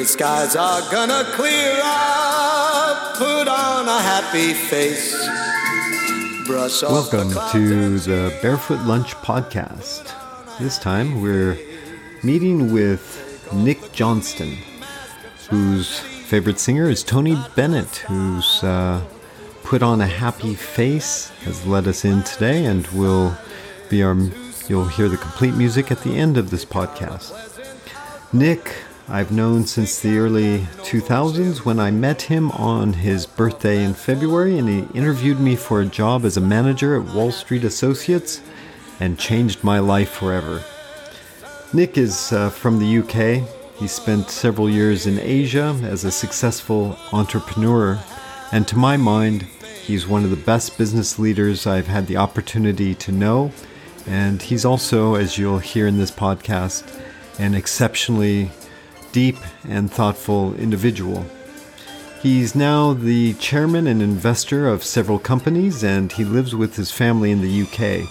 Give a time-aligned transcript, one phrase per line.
[0.00, 3.16] Gray skies are gonna clear up.
[3.18, 5.12] Put on a happy face.
[6.48, 10.10] Welcome the to the Barefoot Lunch Podcast.
[10.58, 11.58] This time we're
[12.22, 14.56] meeting with Nick Johnston,
[15.50, 19.04] whose favorite singer is Tony Bennett, who's uh,
[19.64, 23.36] put on a happy face, has led us in today, and will
[23.90, 24.16] be our.
[24.66, 27.34] You'll hear the complete music at the end of this podcast.
[28.32, 28.72] Nick,
[29.12, 34.56] I've known since the early 2000s when I met him on his birthday in February
[34.56, 38.40] and he interviewed me for a job as a manager at Wall Street Associates
[39.00, 40.62] and changed my life forever.
[41.72, 43.48] Nick is uh, from the UK.
[43.80, 47.98] He spent several years in Asia as a successful entrepreneur,
[48.52, 52.94] and to my mind, he's one of the best business leaders I've had the opportunity
[52.94, 53.50] to know.
[54.06, 56.84] And he's also, as you'll hear in this podcast,
[57.40, 58.52] an exceptionally
[59.12, 59.36] deep
[59.68, 61.24] and thoughtful individual.
[62.22, 67.30] He's now the chairman and investor of several companies, and he lives with his family
[67.30, 68.08] in the UK.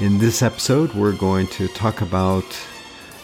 [0.00, 2.44] In this episode, we're going to talk about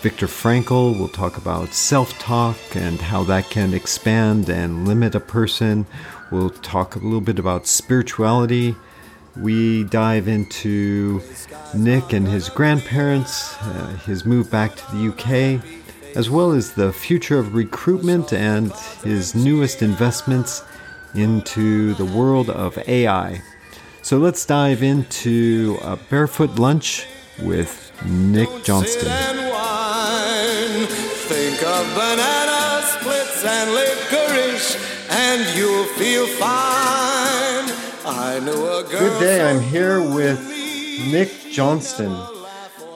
[0.01, 5.21] Viktor Frankl, we'll talk about self talk and how that can expand and limit a
[5.21, 5.87] person.
[6.31, 8.77] We'll talk a little bit about spirituality.
[9.37, 11.21] We dive into
[11.75, 15.65] Nick and his grandparents, uh, his move back to the UK,
[16.15, 20.63] as well as the future of recruitment and his newest investments
[21.15, 23.41] into the world of AI.
[24.03, 27.07] So let's dive into a barefoot lunch
[27.43, 29.11] with Nick Johnston.
[31.29, 34.77] Think of banana splits and licorice,
[35.11, 37.69] and you'll feel fine.
[38.07, 39.01] I knew a girl.
[39.01, 39.43] Good day.
[39.49, 40.41] I'm here with
[41.11, 42.17] Nick Johnston.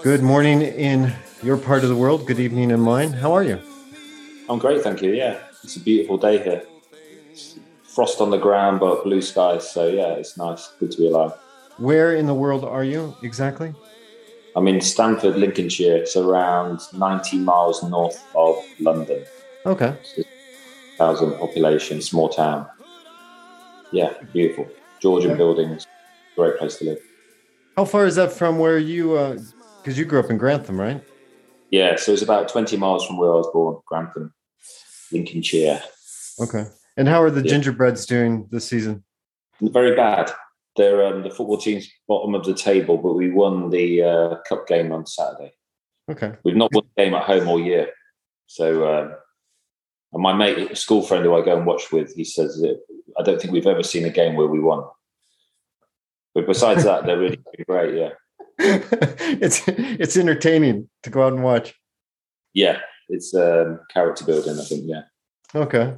[0.03, 2.27] Good morning in your part of the world.
[2.27, 3.13] Good evening in mine.
[3.13, 3.59] How are you?
[4.49, 5.13] I'm great, thank you.
[5.13, 6.63] Yeah, it's a beautiful day here.
[7.31, 9.69] It's frost on the ground, but blue skies.
[9.71, 10.73] So yeah, it's nice.
[10.79, 11.33] Good to be alive.
[11.79, 13.75] Where in the world are you exactly?
[14.55, 15.97] I'm in Stamford, Lincolnshire.
[15.97, 19.25] It's around 90 miles north of London.
[19.65, 19.97] Okay.
[20.99, 22.67] Thousand population, small town.
[23.93, 24.69] Yeah, beautiful.
[25.01, 25.39] Georgian Okay.
[25.39, 25.87] buildings.
[26.37, 26.99] Great place to live.
[27.77, 29.39] How far is that from where you, uh,
[29.81, 31.03] because you grew up in Grantham, right?
[31.73, 34.33] Yeah, so it's about 20 miles from where I was born, Grantham,
[35.11, 35.83] Lincolnshire.
[36.39, 36.67] Okay.
[36.99, 37.51] And how are the Yeah.
[37.53, 39.05] gingerbreads doing this season?
[39.61, 40.31] Very bad.
[40.77, 44.67] They're um, the football team's bottom of the table, but we won the uh, cup
[44.67, 45.55] game on Saturday.
[46.11, 46.33] Okay.
[46.45, 47.89] We've not won a game at home all year.
[48.47, 49.15] So, um,
[50.13, 52.81] and my mate, a school friend who I go and watch with, he says that
[53.19, 54.85] I don't think we've ever seen a game where we won.
[56.35, 57.95] But besides that, they're really great.
[57.99, 58.11] Yeah,
[58.59, 61.75] it's it's entertaining to go out and watch.
[62.55, 64.59] yeah, it's um, character building.
[64.59, 64.85] I think.
[64.87, 65.03] Yeah.
[65.55, 65.95] Okay.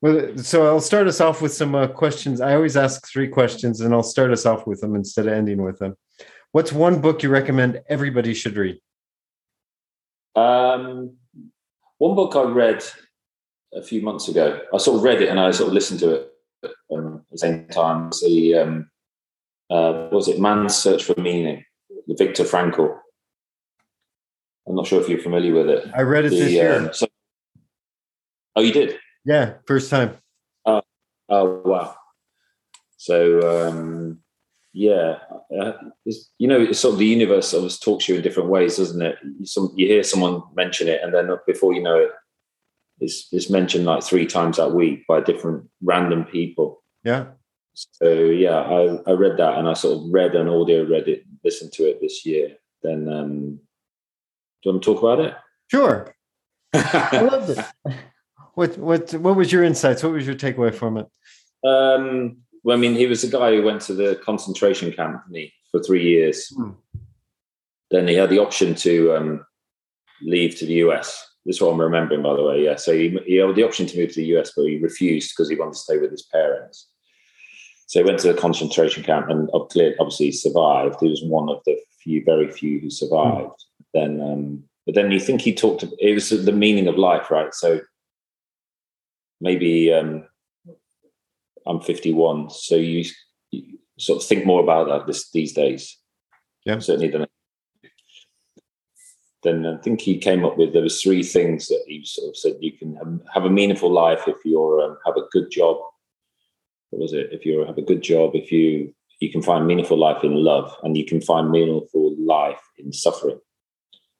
[0.00, 2.40] Well, so I'll start us off with some uh, questions.
[2.40, 5.62] I always ask three questions, and I'll start us off with them instead of ending
[5.62, 5.96] with them.
[6.52, 8.78] What's one book you recommend everybody should read?
[10.36, 11.16] Um,
[11.98, 12.84] one book I read
[13.74, 14.60] a few months ago.
[14.72, 16.32] I sort of read it and I sort of listened to it
[16.92, 18.10] um, at the same time.
[18.22, 18.90] The um,
[19.70, 21.64] uh, was it Man's Search for Meaning,
[22.06, 22.98] the Viktor Frankl.
[24.66, 25.88] I'm not sure if you're familiar with it.
[25.94, 26.76] I read it this year.
[26.76, 27.06] um, so-
[28.56, 28.98] oh, you did.
[29.24, 30.16] yeah, first time.
[31.28, 31.96] Oh wow!
[32.98, 34.18] So um,
[34.74, 35.18] yeah,
[35.58, 35.72] uh,
[36.38, 39.00] you know, it's sort of the universe always talks to you in different ways, doesn't
[39.00, 39.16] it?
[39.22, 42.10] You, some, you hear someone mention it, and then before you know it,
[43.00, 46.82] it's, it's mentioned like three times that week by different random people.
[47.04, 47.26] Yeah.
[47.72, 51.24] So yeah, I, I read that, and I sort of read an audio, read it,
[51.44, 52.56] listened to it this year.
[52.82, 53.56] Then, um,
[54.62, 55.34] do you want to talk about it?
[55.70, 56.14] Sure.
[56.74, 57.94] I loved it.
[58.54, 60.02] What what what was your insights?
[60.02, 61.06] What was your takeaway from it?
[61.66, 65.22] Um, well, I mean, he was a guy who went to the concentration camp
[65.70, 66.48] for three years.
[66.54, 66.70] Hmm.
[67.90, 69.46] Then he had the option to um,
[70.22, 71.28] leave to the US.
[71.44, 72.64] This is what I'm remembering, by the way.
[72.64, 75.32] Yeah, so he, he had the option to move to the US, but he refused
[75.32, 76.88] because he wanted to stay with his parents.
[77.86, 80.96] So he went to the concentration camp and obviously survived.
[81.00, 83.64] He was one of the few, very few who survived.
[83.92, 85.84] Then, um, but then you think he talked.
[85.98, 87.54] It was the meaning of life, right?
[87.54, 87.80] So
[89.40, 90.26] maybe um,
[91.66, 93.04] I'm 51, so you,
[93.50, 95.98] you sort of think more about that this, these days.
[96.64, 96.78] Yeah.
[96.78, 97.26] certainly than.
[99.42, 102.36] Then I think he came up with there was three things that he sort of
[102.36, 105.76] said you can have, a meaningful life if you're um, have a good job.
[106.94, 107.30] What was it?
[107.32, 110.72] If you have a good job, if you you can find meaningful life in love,
[110.84, 113.40] and you can find meaningful life in suffering,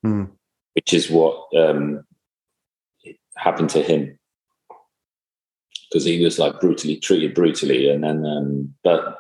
[0.03, 0.25] Hmm.
[0.73, 2.05] which is what um,
[3.37, 4.19] happened to him
[5.89, 9.19] because he was like brutally treated brutally, and then um, but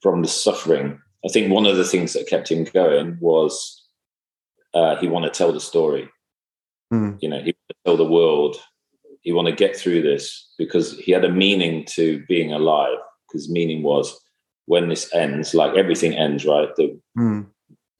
[0.00, 3.84] from the suffering, I think one of the things that kept him going was
[4.72, 6.08] uh, he wanted to tell the story.
[6.90, 7.18] Mm.
[7.20, 8.56] You know, he wanted to tell the world.
[9.24, 12.98] He wanted to get through this because he had a meaning to being alive.
[13.26, 14.16] Because meaning was
[14.66, 16.68] when this ends, like everything ends, right?
[16.76, 17.46] The, Mm.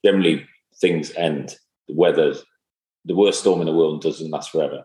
[0.04, 0.46] generally
[0.80, 1.56] things end.
[1.88, 2.34] The weather,
[3.04, 4.84] the worst storm in the world doesn't last forever.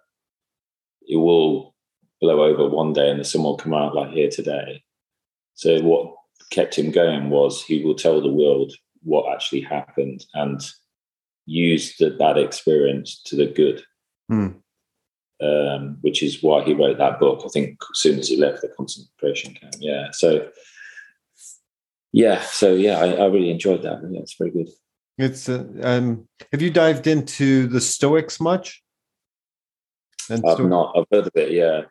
[1.07, 1.75] It will
[2.21, 4.83] blow over one day and the sun will come out like here today.
[5.53, 6.15] So what
[6.51, 10.61] kept him going was he will tell the world what actually happened and
[11.45, 13.83] use the bad experience to the good.
[14.31, 14.55] Mm.
[15.41, 17.43] Um, which is why he wrote that book.
[17.45, 19.75] I think as soon as he left the concentration camp.
[19.79, 20.09] Yeah.
[20.11, 20.49] So
[22.11, 24.01] yeah, so yeah, I, I really enjoyed that.
[24.11, 24.69] Yeah, it's very good.
[25.17, 28.81] It's uh, um, have you dived into the Stoics much?
[30.29, 30.95] And I've not.
[30.97, 31.51] I've heard of it.
[31.51, 31.83] Yeah.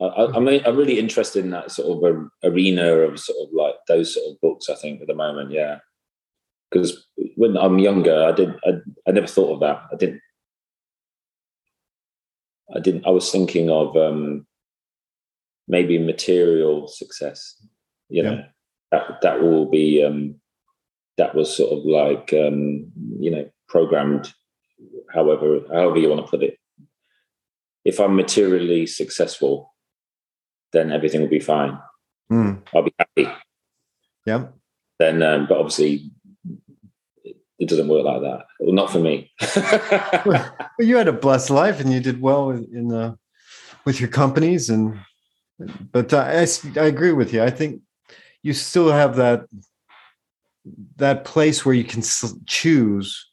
[0.00, 3.76] I, mean, I'm really interested in that sort of a, arena of sort of like
[3.86, 4.68] those sort of books.
[4.68, 5.78] I think at the moment, yeah.
[6.70, 7.06] Because
[7.36, 8.58] when I'm younger, I didn't.
[8.64, 8.72] I,
[9.06, 9.82] I never thought of that.
[9.92, 10.20] I didn't.
[12.74, 13.06] I didn't.
[13.06, 14.46] I was thinking of um,
[15.68, 17.56] maybe material success.
[18.08, 18.44] You know, Yeah.
[18.90, 20.02] that that will be.
[20.04, 20.36] Um,
[21.18, 24.32] that was sort of like um, you know programmed.
[25.12, 26.58] However, however you want to put it
[27.84, 29.74] if I'm materially successful,
[30.72, 31.78] then everything will be fine.
[32.30, 32.62] Mm.
[32.74, 33.28] I'll be happy.
[34.24, 34.46] Yeah.
[34.98, 36.10] Then, um, but obviously,
[37.62, 38.46] it, doesn't work like that.
[38.60, 39.30] Well, not for me.
[40.24, 43.14] Well, you had a blessed life, and you did well in uh,
[43.84, 44.98] with your companies, and
[45.90, 47.42] but I, I agree with you.
[47.42, 47.82] I think
[48.42, 49.46] you still have that
[50.96, 52.02] that place where you can
[52.46, 53.30] choose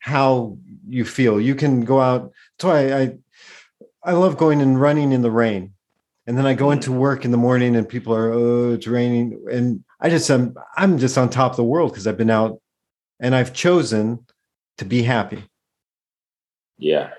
[0.00, 1.40] how you feel.
[1.40, 2.32] You can go out.
[2.58, 3.18] That's why I
[4.04, 5.72] I love going and running in the rain,
[6.26, 9.44] and then I go into work in the morning, and people are oh it's raining,
[9.50, 12.60] and I just am I'm just on top of the world because I've been out,
[13.20, 14.26] and I've chosen
[14.78, 15.44] to be happy.
[16.78, 17.10] yeah,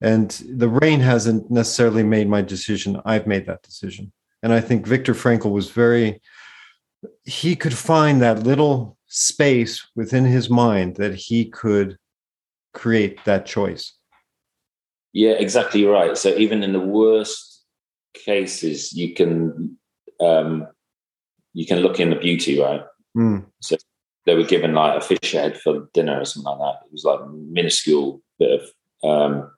[0.00, 3.00] And the rain hasn't necessarily made my decision.
[3.04, 4.12] I've made that decision.
[4.42, 6.20] And I think Viktor Frankl was very,
[7.24, 11.96] he could find that little space within his mind that he could
[12.72, 13.94] create that choice.
[15.12, 16.16] yeah, exactly right.
[16.16, 17.64] So even in the worst
[18.14, 19.76] cases, you can
[20.20, 20.66] um,
[21.52, 22.82] you can look in the beauty, right?
[23.16, 23.46] Mm,
[24.26, 26.86] They were given like a fish head for dinner or something like that.
[26.86, 29.50] It was like minuscule bit of, um,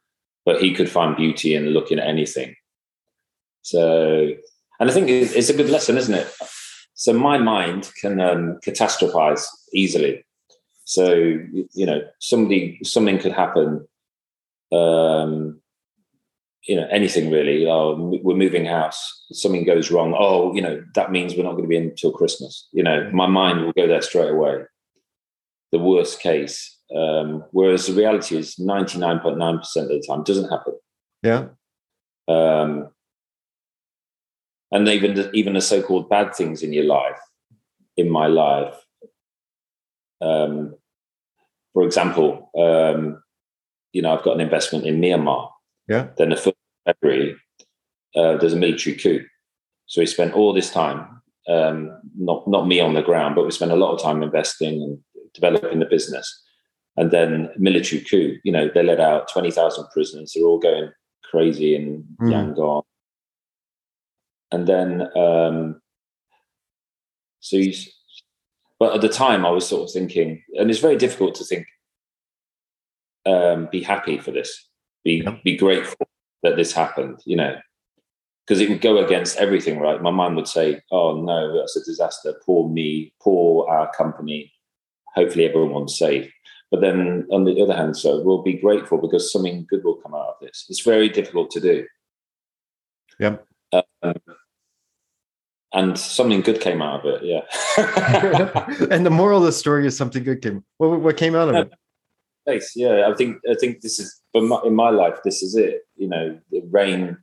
[0.44, 2.54] but he could find beauty in looking at anything.
[3.62, 4.32] So,
[4.80, 6.32] and I think it's it's a good lesson, isn't it?
[6.94, 10.24] So my mind can um, catastrophize easily.
[10.84, 13.86] So you know, somebody something could happen.
[14.72, 15.61] Um,
[16.68, 17.66] you know, anything really.
[17.66, 19.24] Oh, we're moving house.
[19.32, 20.14] Something goes wrong.
[20.16, 22.68] Oh, you know, that means we're not going to be in until Christmas.
[22.72, 24.64] You know, my mind will go there straight away.
[25.72, 26.78] The worst case.
[26.94, 30.74] Um, whereas the reality is, ninety nine point nine percent of the time doesn't happen.
[31.22, 31.46] yeah.
[32.28, 32.90] Um,
[34.70, 37.18] and even the, even the so-called bad things in your life,
[37.96, 38.74] in my life.
[40.20, 40.76] Um,
[41.74, 43.22] for example, um,
[43.92, 45.50] you know, I've got an investment in Myanmar.
[45.88, 46.08] Yeah.
[46.16, 46.36] Then the
[46.84, 47.36] February,
[48.16, 49.24] uh, there's a military coup.
[49.86, 53.50] So we spent all this time, um, not not me on the ground, but we
[53.50, 54.98] spent a lot of time investing and
[55.34, 56.42] developing the business.
[56.96, 60.32] And then military coup, you know, they let out twenty thousand prisoners.
[60.34, 60.90] They're all going
[61.30, 62.54] crazy in Mm.
[62.56, 62.82] Yangon.
[64.52, 65.80] And then, um,
[67.40, 67.72] so you,
[68.78, 71.66] but at the time I was sort of thinking, and it's very difficult to think,
[73.24, 74.68] um, be happy for this,
[75.04, 75.38] be Yeah.
[75.42, 76.01] be grateful
[76.42, 77.56] that this happened, you know,
[78.46, 80.02] because it would go against everything, right?
[80.02, 82.34] My mind would say, "Oh no, that's a disaster.
[82.44, 84.52] Poor me, poor our company.
[85.14, 86.32] Hopefully everyone's safe."
[86.70, 90.14] But then on the other hand, so we'll be grateful because something good will come
[90.14, 90.66] out of this.
[90.68, 91.86] It's very difficult to do.
[93.20, 93.46] Yep.
[94.02, 94.14] Um,
[95.74, 97.42] and something good came out of it, yeah.
[98.90, 100.64] and the moral of the story is something good came.
[100.78, 101.72] What, what came out of it?
[102.46, 102.72] Thanks.
[102.74, 105.18] Yeah, I think I think this is for my, in my life.
[105.24, 105.82] This is it.
[105.96, 107.18] You know, the rain.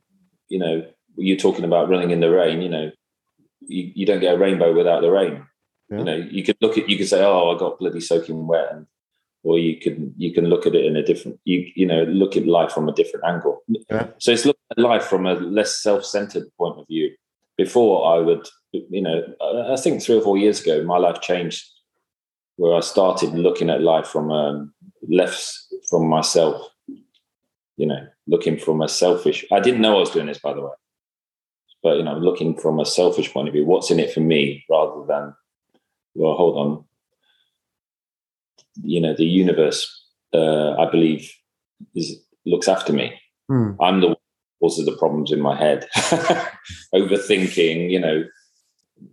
[0.48, 0.86] You know,
[1.16, 2.62] you're talking about running in the rain.
[2.62, 2.90] You know,
[3.60, 5.46] you, you don't get a rainbow without the rain.
[5.90, 5.98] Yeah.
[5.98, 8.68] You know, you could look at you could say, "Oh, I got bloody soaking wet,"
[8.72, 8.86] and
[9.42, 12.36] or you can you can look at it in a different you you know look
[12.36, 13.62] at life from a different angle.
[13.66, 14.08] Yeah.
[14.18, 17.14] So it's looking at life from a less self-centered point of view.
[17.56, 21.20] Before I would, you know, I I think three or four years ago, my life
[21.20, 21.66] changed
[22.56, 24.74] where I started looking at life from um,
[25.08, 25.42] left
[25.88, 26.68] from myself.
[27.80, 29.42] You know, looking from a selfish.
[29.50, 30.72] I didn't know I was doing this, by the way,
[31.82, 34.66] but you know, looking from a selfish point of view, what's in it for me,
[34.68, 35.34] rather than,
[36.14, 36.84] well, hold on,
[38.82, 39.88] you know, the universe,
[40.34, 41.32] uh, I believe,
[41.94, 43.18] is looks after me.
[43.48, 43.70] Hmm.
[43.80, 44.14] I'm the
[44.60, 45.88] cause of the problems in my head,
[46.94, 48.24] overthinking, you know,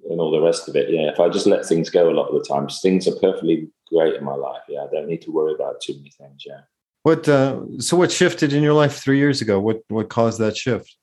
[0.09, 0.89] and all the rest of it.
[0.89, 3.69] Yeah, if I just let things go a lot of the times, things are perfectly
[3.93, 4.63] great in my life.
[4.67, 6.43] Yeah, I don't need to worry about too many things.
[6.45, 6.63] Yeah.
[7.07, 9.61] What uh, so what shifted in your life three years ago?
[9.61, 10.93] What what caused that shift?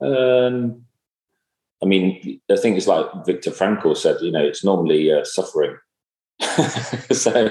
[0.00, 0.84] Um,
[1.82, 4.18] I mean, I think it's like Viktor Frankl said.
[4.20, 5.78] You know, it's normally uh, suffering.
[7.10, 7.50] so,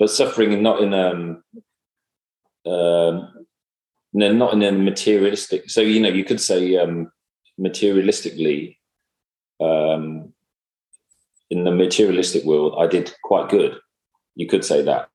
[0.00, 1.44] but suffering not in um,
[2.66, 3.46] um,
[4.12, 5.70] no, not in a materialistic.
[5.70, 7.12] So you know, you could say um,
[7.56, 8.78] materialistically,
[9.60, 10.32] um,
[11.50, 13.78] in the materialistic world, I did quite good.
[14.34, 15.08] You could say that.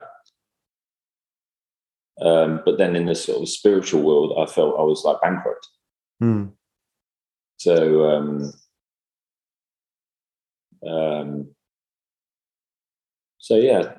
[2.21, 5.67] Um, but then in the sort of spiritual world, I felt I was like bankrupt.
[6.19, 6.45] Hmm.
[7.57, 8.53] So um,
[10.87, 11.55] um,
[13.37, 13.93] so yeah,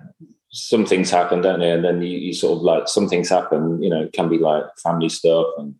[0.50, 1.70] some things happen, don't they?
[1.70, 3.82] And then you, you sort of like some things happen.
[3.82, 5.74] You know, it can be like family stuff, and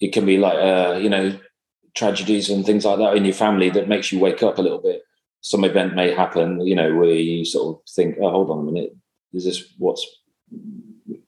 [0.00, 1.38] it can be like uh, you know
[1.94, 4.80] tragedies and things like that in your family that makes you wake up a little
[4.80, 5.02] bit.
[5.40, 8.72] Some event may happen, you know, where you sort of think, "Oh, hold on a
[8.72, 8.96] minute,
[9.36, 10.04] is this what's?"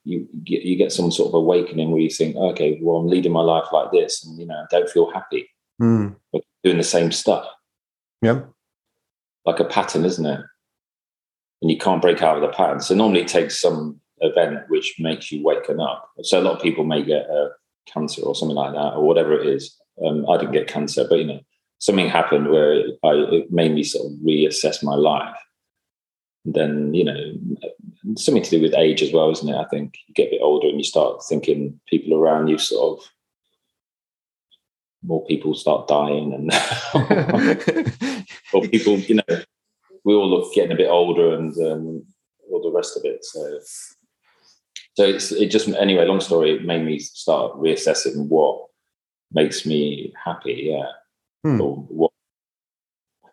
[0.05, 3.33] You get you get some sort of awakening where you think, "Okay, well, I'm leading
[3.33, 5.49] my life like this, and you know, I don't feel happy,
[5.79, 6.09] Hmm.
[6.33, 7.47] but doing the same stuff."
[8.23, 8.43] Yeah,
[9.45, 10.41] like a pattern, isn't it?
[11.61, 12.81] And you can't break out of the pattern.
[12.81, 16.09] So normally it takes some event which makes you waken up.
[16.23, 17.49] So a lot of people may get uh,
[17.87, 19.77] cancer or something like that, or whatever it is.
[20.05, 21.41] Um, I didn't get cancer, but you know,
[21.79, 25.37] something happened where it, I, it made me sort of reassess my life.
[26.53, 27.33] Then you know,
[28.17, 29.57] something to do with age as well, isn't it?
[29.57, 32.99] I think you get a bit older and you start thinking people around you sort
[32.99, 33.07] of
[35.03, 36.53] more people start dying and
[38.53, 39.43] or people, you know,
[40.05, 42.05] we all look getting a bit older and um,
[42.51, 43.25] all the rest of it.
[43.25, 43.61] So,
[44.95, 46.05] so it's it just anyway.
[46.05, 48.67] Long story, it made me start reassessing what
[49.33, 50.71] makes me happy.
[50.73, 50.87] Yeah,
[51.45, 51.61] Hmm.
[51.61, 52.08] or what.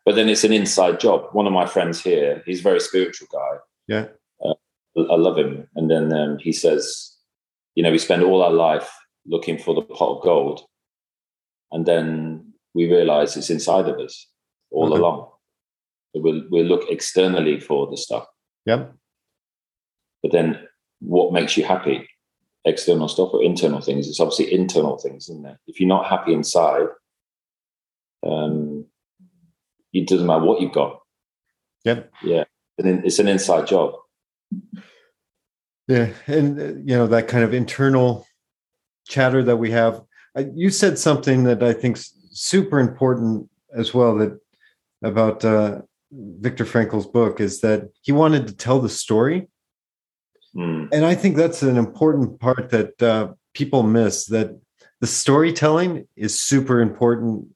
[0.05, 1.29] But then it's an inside job.
[1.33, 3.57] One of my friends here, he's a very spiritual guy.
[3.88, 4.05] Yeah.
[4.97, 5.67] I love him.
[5.75, 7.17] And then um, he says,
[7.74, 8.89] you know, we spend all our life
[9.25, 10.62] looking for the pot of gold,
[11.71, 14.27] and then we realize it's inside of us
[14.71, 15.00] all Okay.
[15.00, 15.31] along.
[16.13, 18.25] So we'll, we'll look externally for the stuff,
[18.65, 18.85] Yeah.
[20.21, 20.65] but then
[21.00, 22.07] what makes you happy?
[22.63, 24.07] External stuff or internal things?
[24.07, 25.57] It's obviously internal things, isn't it?
[25.67, 26.88] If you're not happy inside,
[28.25, 28.75] um,
[29.96, 31.00] it doesn't matter what you've got.
[31.84, 32.12] Yep.
[32.24, 32.44] Yeah,
[32.78, 33.94] and it's an inside job.
[35.88, 38.25] Yeah, and uh, you know that kind of internal
[39.08, 40.02] chatter that we have.
[40.54, 44.18] You said something that I think's super important as well.
[44.18, 44.40] That
[45.04, 49.48] about uh, Viktor Frankl's book is that he wanted to tell the story,
[50.56, 54.25] Mm, and I think that's an important part that uh, people miss.
[54.28, 54.58] That
[55.02, 57.48] the storytelling is super important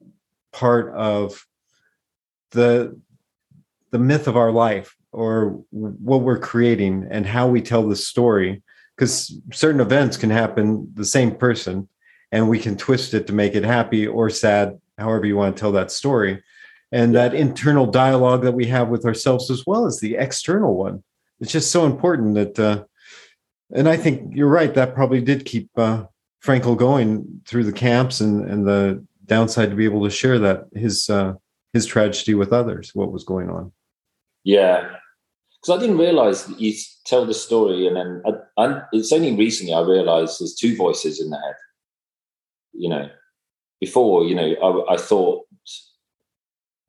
[0.52, 1.46] part of
[2.52, 3.00] the
[3.92, 8.62] the myth of our life or what we're creating and how we tell the story
[8.96, 11.88] because certain events can happen the same person
[12.32, 15.60] and we can twist it to make it happy or sad however you want to
[15.60, 16.44] tell that story.
[16.92, 21.04] And that internal dialogue that we have with ourselves as well as the external one.
[21.40, 22.84] It's just so important that uh,
[23.74, 26.06] and i think you're right that probably did keep uh,
[26.44, 30.66] Frankl going through the camps and and the downside to be able to share that
[30.74, 31.34] his uh,
[31.74, 33.72] his tragedy with others what was going on
[34.44, 34.96] Yeah,
[35.62, 36.74] because I didn't realize that you
[37.06, 41.22] tell the story, and then I, I, it's only recently I realized there's two voices
[41.22, 41.56] in the head.
[42.74, 43.10] You know,
[43.82, 45.46] before you know, I, I thought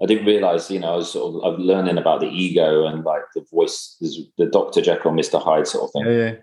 [0.02, 0.70] I didn't realize.
[0.70, 3.96] You know, I was sort of learning about the ego and like the voice,
[4.38, 6.06] the Doctor Jekyll, Mister Hyde sort of thing.
[6.06, 6.34] yeah yeah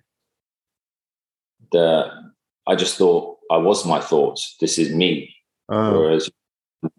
[1.72, 2.12] The
[2.68, 4.56] I just thought I was my thoughts.
[4.60, 5.34] This is me.
[5.70, 6.30] oh, Whereas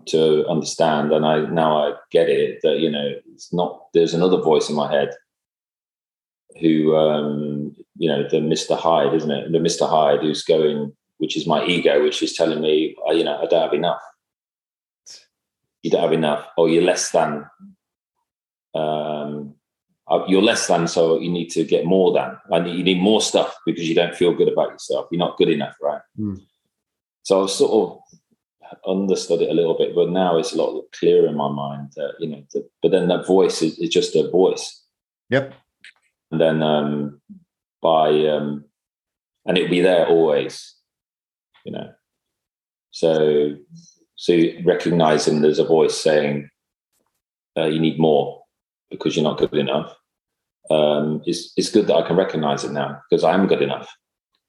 [0.09, 3.87] to understand, and I now I get it that you know it's not.
[3.95, 5.11] There's another voice in my head
[6.61, 9.53] who, um, you know, the Mister Hyde, isn't it?
[9.53, 13.25] The Mister Hyde who's going, which is my ego, which is telling me, uh, you
[13.25, 14.01] know, I don't have enough.
[15.83, 17.47] You don't have enough, or you're less than.
[18.75, 19.55] Um,
[20.11, 22.37] uh, you're less than, so you need to get more than.
[22.51, 25.07] I need, you need more stuff because you don't feel good about yourself.
[25.11, 26.01] You're not good enough, right?
[26.17, 26.37] Hmm.
[27.23, 28.01] So i was sort of
[28.87, 32.15] understood it a little bit, but now it's a lot clearer in my mind that
[32.19, 32.43] you know.
[32.53, 34.83] The, but then that voice is, is just a voice,
[35.31, 35.55] yep
[36.31, 37.21] and then um,
[37.83, 38.65] by um,
[39.47, 40.75] and it'll be there always.
[41.65, 41.93] You know,
[42.91, 43.57] so
[44.17, 46.49] so recognizing there's a voice saying
[47.57, 48.43] uh, you need more
[48.91, 49.95] because you're not good enough.
[50.71, 53.91] Um, it's it's good that I can recognize it now because I am good enough.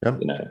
[0.05, 0.17] Yep.
[0.21, 0.47] You know,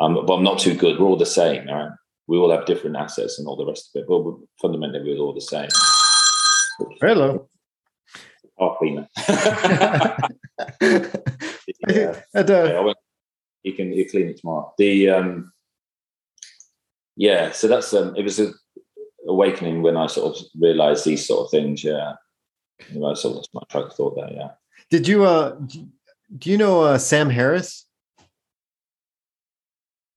[0.00, 0.98] um, but I'm not too good.
[0.98, 1.90] We're all the same, right?
[2.28, 4.22] We all have different assets and all the rest of it, but
[4.60, 5.68] fundamentally we're all the same.
[7.00, 7.48] Hello.
[8.58, 9.08] Car cleaner.
[11.88, 12.20] Yeah.
[12.34, 12.96] And, uh, Okay, I won't-
[13.62, 14.72] you can you clean it tomorrow.
[14.78, 15.52] The um,
[17.16, 18.52] yeah, so that's um, it was a
[19.28, 21.82] awakening when I sort of realised these sort of things.
[21.84, 22.14] Yeah,
[22.90, 24.30] you know, of lost my track of thought there.
[24.32, 24.50] Yeah,
[24.90, 25.56] did you uh
[26.38, 27.84] do you know uh, Sam Harris?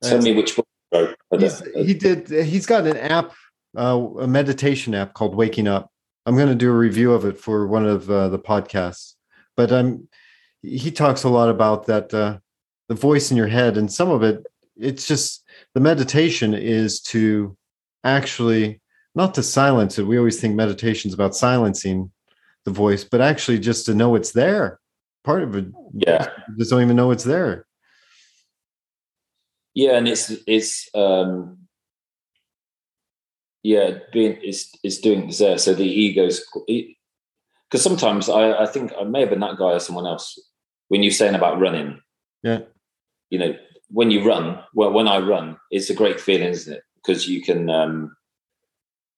[0.03, 2.29] tell me which book I He's, he did.
[2.29, 3.33] He's got an app,
[3.77, 5.91] uh, a meditation app called Waking Up.
[6.25, 9.13] I'm going to do a review of it for one of uh, the podcasts.
[9.55, 10.07] But um,
[10.61, 12.37] he talks a lot about that uh,
[12.87, 14.45] the voice in your head, and some of it,
[14.77, 15.43] it's just
[15.73, 17.55] the meditation is to
[18.03, 18.81] actually
[19.15, 20.07] not to silence it.
[20.07, 22.11] We always think meditation is about silencing
[22.65, 24.79] the voice, but actually just to know it's there.
[25.23, 27.65] Part of it, yeah, just don't even know it's there.
[29.79, 31.57] Yeah, and it's it's um,
[33.63, 35.57] yeah, being it's it's doing it's there.
[35.57, 39.79] So the ego's because sometimes I I think I may have been that guy or
[39.79, 40.37] someone else
[40.89, 42.01] when you're saying about running.
[42.43, 42.59] Yeah.
[43.29, 43.53] you know,
[43.89, 46.83] when you run, well, when I run, it's a great feeling, isn't it?
[46.95, 48.15] Because you can, um,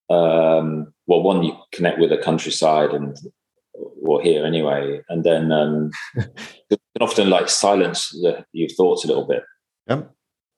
[0.09, 3.15] um, well, one, you connect with the countryside and,
[4.03, 6.23] or here anyway, and then um, you
[6.69, 9.43] can often like silence the, your thoughts a little bit.
[9.87, 10.11] Yep.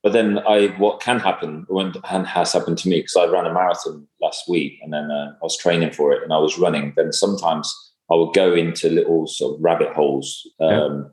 [0.03, 3.45] But then I, what can happen, when and has happened to me, because I ran
[3.45, 6.59] a marathon last week and then uh, I was training for it and I was
[6.59, 6.91] running.
[6.97, 7.73] Then sometimes
[8.11, 11.03] I would go into little sort of rabbit holes, um, Yeah.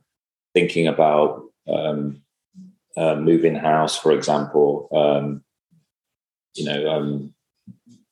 [0.55, 2.21] thinking about um,
[2.97, 4.89] uh, moving house, for example.
[4.93, 5.45] Um,
[6.57, 7.33] you know, um,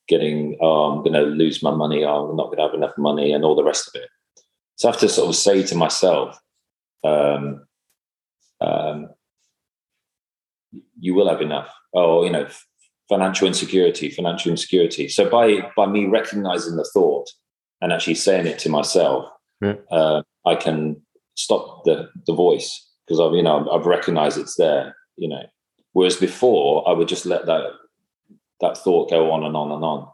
[0.07, 2.05] getting, oh, I'm going to lose my money.
[2.05, 4.07] Oh, I'm not going to have enough money, and all the rest of it.
[4.77, 6.39] So I have to sort of say to myself,
[7.03, 7.65] um,
[8.61, 9.09] um,
[10.99, 11.73] you will have enough.
[11.93, 12.47] Or, you know,
[13.09, 15.09] financial insecurity, financial insecurity.
[15.09, 17.27] So by by me recognizing the thought
[17.81, 19.25] and actually saying it to myself,
[19.61, 19.75] Yeah.
[19.91, 21.01] uh, I can
[21.35, 24.95] stop the the voice because I've you know I've recognized it's there.
[25.17, 25.43] You know,
[25.93, 27.71] whereas before I would just let that
[28.61, 30.07] that thought go on and on and on,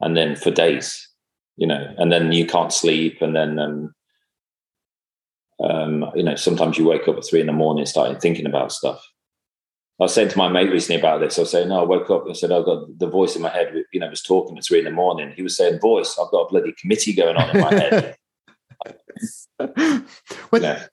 [0.00, 1.08] and then for days,
[1.56, 3.94] you know, and then you can't sleep, and then um,
[5.60, 8.72] um, you know sometimes you wake up at three in the morning starting thinking about
[8.72, 9.00] stuff.
[9.98, 11.38] I was saying to my mate recently about this.
[11.38, 12.26] I was saying, no, I woke up.
[12.26, 14.80] and said, I've got the voice in my head, you know, was talking at three
[14.80, 15.32] in the morning.
[15.34, 18.16] He was saying, voice, I've got a bloody committee going on in my head.
[20.50, 20.86] what, Yeah.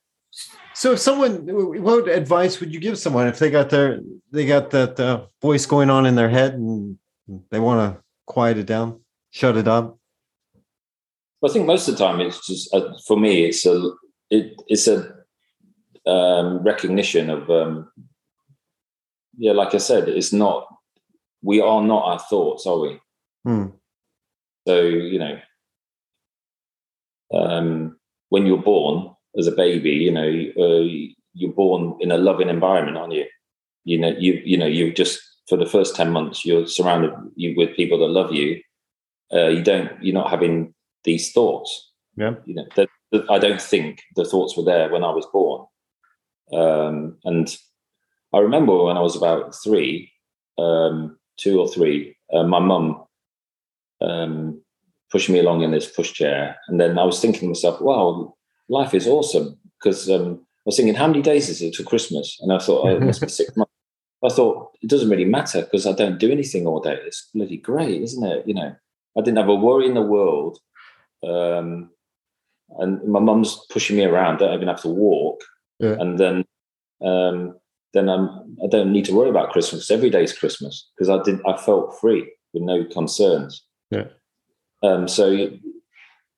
[0.75, 1.45] So, if someone,
[1.83, 3.99] what advice would you give someone if they got their
[4.31, 6.97] they got that uh, voice going on in their head and
[7.51, 9.99] they want to quiet it down, shut it up?
[11.45, 13.91] I think most of the time it's just uh, for me it's a
[14.29, 15.13] it, it's a
[16.09, 17.91] um, recognition of um,
[19.37, 20.67] yeah like I said it's not
[21.41, 22.99] we are not our thoughts are we?
[23.43, 23.65] Hmm.
[24.67, 25.39] so you know
[27.33, 27.97] um,
[28.29, 32.97] when you're born as a baby you know uh, you're born in a loving environment
[32.97, 33.25] aren't you?
[33.85, 35.19] You know you you know you just
[35.49, 38.61] for the first 10 months you're surrounded you with people that love you.
[39.33, 41.91] Uh, you don't you're not having these thoughts.
[42.15, 42.35] Yeah.
[42.45, 45.65] you know that, that I don't think the thoughts were there when I was born.
[46.53, 47.55] Um, and
[48.33, 50.11] I remember when I was about three
[50.57, 53.03] um, two or three uh, my mum
[54.01, 54.61] um,
[55.11, 58.35] pushed me along in this pushchair and then I was thinking to myself wow
[58.69, 59.57] life is awesome.
[59.81, 62.37] Because um, I was thinking how many days is it to Christmas?
[62.41, 63.71] And I thought oh, it must be six months.
[64.23, 66.97] I thought it doesn't really matter because I don't do anything all day.
[67.05, 68.47] It's bloody great isn't it?
[68.47, 68.73] You know
[69.17, 70.59] I didn't have a worry in the world
[71.23, 71.89] um,
[72.79, 74.37] and my mum's pushing me around.
[74.37, 75.41] Don't even have to walk,
[75.79, 75.95] Yeah.
[75.99, 76.45] and then
[77.01, 77.55] um,
[77.93, 78.29] then I'm
[78.63, 79.89] I don't need to worry about Christmas.
[79.91, 83.63] Every day is Christmas because I did I felt free with no concerns.
[83.91, 84.05] Yeah.
[84.81, 85.49] Um, so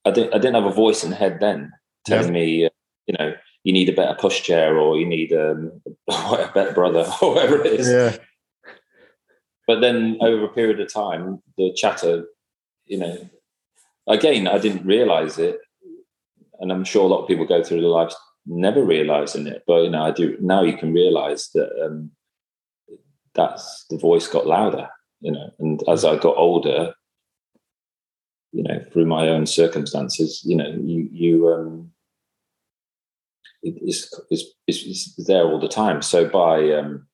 [0.05, 1.71] I didn't I didn't have a voice in the head then
[2.05, 2.31] telling Yeah.
[2.31, 2.69] me uh,
[3.07, 7.33] you know you need a better pushchair or you need um, a better brother or
[7.33, 7.87] whatever it is.
[7.89, 8.17] Yeah.
[9.67, 12.25] But then over a period of time, the chatter,
[12.85, 13.17] you know,
[14.07, 15.57] again, I didn't realize it.
[16.59, 18.15] And I'm sure a lot of people go through their lives
[18.45, 19.63] never realizing it.
[19.67, 22.11] But, you know, I do now you can realize that um,
[23.33, 24.89] that's the voice got louder,
[25.21, 25.51] you know.
[25.59, 26.93] And as I got older,
[28.51, 31.91] you know, through my own circumstances, you know, you, you, um,
[33.63, 36.01] is, is, is, there all the time.
[36.01, 37.07] So by um,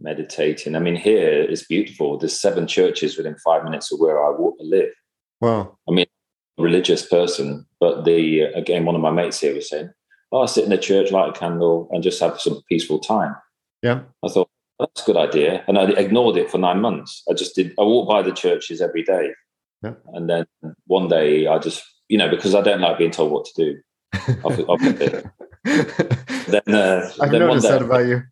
[0.00, 2.18] meditating, I mean, here it's beautiful.
[2.18, 4.90] There's seven churches within five minutes of where I walk to live.
[5.40, 5.78] Wow.
[5.88, 6.06] I mean,
[6.56, 9.90] religious person, but the again, one of my mates here was saying,
[10.32, 13.34] "Oh, I sit in the church, light a candle, and just have some peaceful time."
[13.82, 17.22] Yeah, I thought that's a good idea, and I ignored it for nine months.
[17.30, 17.74] I just did.
[17.78, 19.30] I walked by the churches every day,
[19.82, 19.94] yeah.
[20.14, 20.46] and then
[20.86, 23.80] one day I just, you know, because I don't like being told what to do.
[24.44, 24.80] off, off
[25.64, 28.22] then, uh, I've then noticed day, that about you.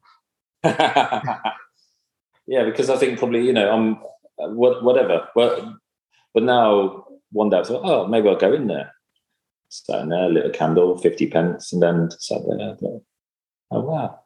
[2.47, 3.99] yeah, because I think probably you know I'm
[4.57, 5.29] whatever.
[5.35, 5.79] Well,
[6.35, 8.93] but now one day I thought, oh, maybe I'll go in there.
[9.69, 12.77] Sat in there, lit a candle, 50 pence, and then sat there.
[12.77, 13.03] Thought,
[13.71, 14.21] oh, wow,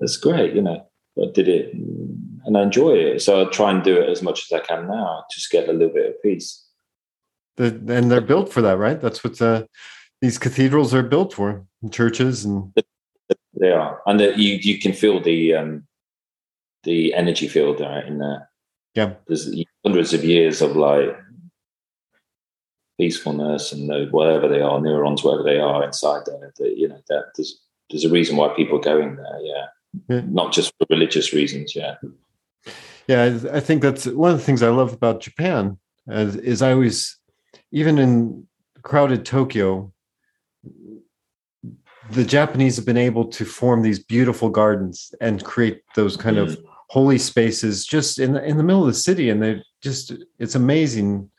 [0.00, 0.84] that's great, you know.
[1.20, 3.22] I did it and I enjoy it.
[3.22, 5.72] So I try and do it as much as I can now, just get a
[5.72, 6.64] little bit of peace.
[7.56, 9.00] The, and they're built for that, right?
[9.00, 9.64] That's what uh,
[10.20, 12.72] these cathedrals are built for, churches and
[13.60, 15.86] they are, and the, you you can feel the um,
[16.84, 18.48] the energy field right in there.
[18.94, 19.52] Yeah, there's
[19.84, 21.16] hundreds of years of like
[22.98, 26.52] peacefulness and the, whatever they are, neurons, whatever they are inside there.
[26.56, 29.40] The, you know, that there's there's a reason why people are going there.
[29.40, 29.66] Yeah.
[30.08, 30.22] yeah.
[30.28, 31.74] not just for religious reasons.
[31.74, 31.96] Yeah.
[33.06, 35.78] Yeah, I think that's one of the things I love about Japan.
[36.08, 37.16] Is, is I always,
[37.72, 38.46] even in
[38.82, 39.90] crowded Tokyo,
[42.10, 46.42] the Japanese have been able to form these beautiful gardens and create those kind mm.
[46.42, 46.58] of
[46.88, 50.54] holy spaces just in the, in the middle of the city, and they just it's
[50.54, 51.30] amazing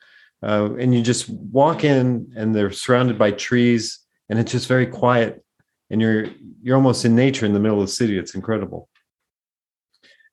[0.42, 4.00] uh, and you just walk in and they're surrounded by trees
[4.30, 5.44] and it's just very quiet
[5.90, 6.28] and you're
[6.62, 8.18] you're almost in nature in the middle of the city.
[8.18, 8.90] It's incredible.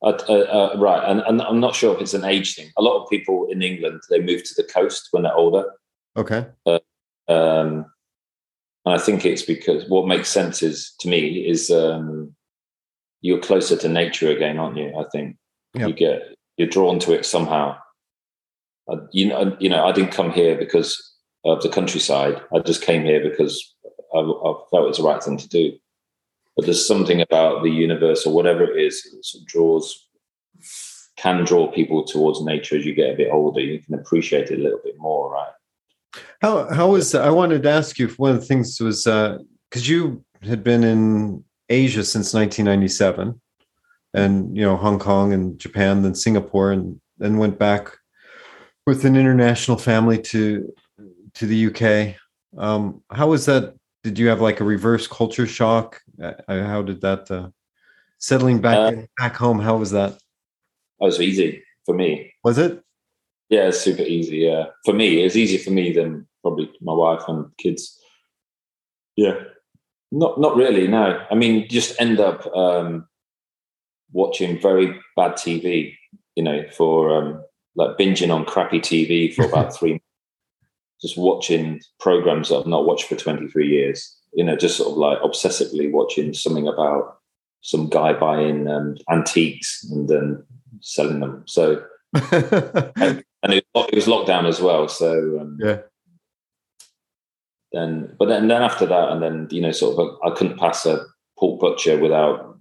[0.03, 1.03] Uh, uh, uh, right.
[1.09, 2.71] And, and i'm not sure if it's an age thing.
[2.77, 5.73] A lot of people in england they move to the coast when they're older.
[6.17, 6.47] Okay.
[6.65, 6.79] Uh,
[7.29, 7.87] um,
[8.85, 12.35] and i think it's because what makes sense is to me is um,
[13.23, 14.93] you're closer to nature again aren't you?
[14.97, 15.37] I think
[15.75, 15.89] yep.
[15.89, 16.23] you get
[16.59, 17.77] you're drawn to it somehow
[18.89, 22.41] I, you know, you know, I didn't come here because of the countryside.
[22.55, 23.75] I just came here because
[24.15, 25.73] I, I felt it was the right thing to do.
[26.57, 30.07] But there's something about the universe or whatever it is that draws
[31.17, 33.61] can draw people towards nature as you get a bit older.
[33.61, 35.53] You can appreciate it a little bit more, right?
[36.41, 39.83] How how was I wanted to ask you if one of the things was because
[39.83, 43.41] uh, you had been in Asia since 1997,
[44.15, 47.97] and you know Hong Kong and Japan, then Singapore, and then went back
[48.87, 50.73] with an international family to
[51.35, 52.17] to the UK.
[52.57, 53.75] Um, how was that?
[54.03, 56.01] Did you have like a reverse culture shock?
[56.23, 57.49] Uh, how did that uh,
[58.19, 59.59] settling back uh, back home?
[59.59, 60.13] How was that?
[60.13, 62.33] It was easy for me.
[62.45, 62.83] Was it?
[63.49, 64.39] Yeah, it's super easy.
[64.39, 68.01] Yeah, for me, it was easier for me than probably my wife and kids.
[69.17, 69.35] Yeah,
[70.13, 70.87] not not really.
[70.87, 73.09] No, I mean, just end up um,
[74.13, 75.95] watching very bad TV.
[76.37, 77.43] You know, for um,
[77.77, 80.05] like binging on crappy TV for about three months,
[81.01, 84.15] just watching programs that I've not watched for 23 years.
[84.33, 87.19] You know, just sort of like obsessively watching something about
[87.63, 90.45] some guy buying um, antiques and then
[90.81, 91.43] selling them.
[91.47, 91.83] So,
[92.33, 94.89] and, and it, it, was lockdown as well.
[94.89, 95.79] So, um, yeah.
[97.73, 100.87] Then, but then, then after that, and then you know, sort of, I couldn't pass
[100.87, 101.05] a
[101.39, 102.57] pork butcher without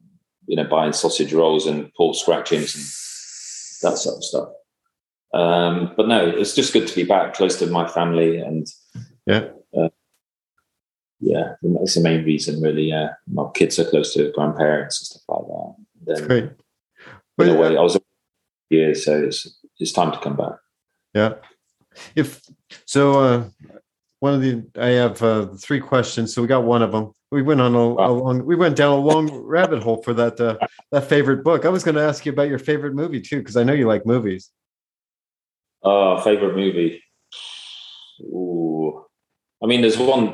[0.47, 4.49] you know buying sausage rolls and pork scratchings and that sort of stuff.
[5.36, 8.65] Um, but no, it's just good to be back close to my family and
[9.26, 9.89] yeah, uh,
[11.19, 12.89] yeah, that's the main reason really.
[12.89, 15.76] Yeah, my kids are close to grandparents and stuff like that.
[15.78, 16.50] Then, that's great.
[17.38, 17.98] But in a way, I was
[18.69, 20.56] years, so it's it's time to come back.
[21.13, 21.34] Yeah.
[22.15, 22.41] If
[22.86, 23.50] so, uh,
[24.19, 26.34] one of the I have uh, three questions.
[26.34, 27.12] So we got one of them.
[27.32, 28.10] We went on a, wow.
[28.10, 28.45] a long.
[28.45, 30.58] We went down a long rabbit hole for that uh,
[30.91, 31.65] that favorite book.
[31.65, 33.88] I was going to ask you about your favorite movie too, because I know you
[33.88, 34.52] like movies.
[35.86, 37.04] Uh, favorite movie.
[38.21, 39.06] Ooh,
[39.63, 40.30] I mean, there's one.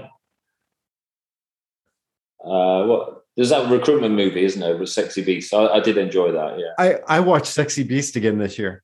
[2.43, 4.79] Uh, what there's that recruitment movie, isn't it?
[4.79, 5.53] With Sexy Beast.
[5.53, 6.59] I, I, did enjoy that.
[6.59, 6.73] Yeah.
[6.77, 8.83] I I watched Sexy Beast again this year.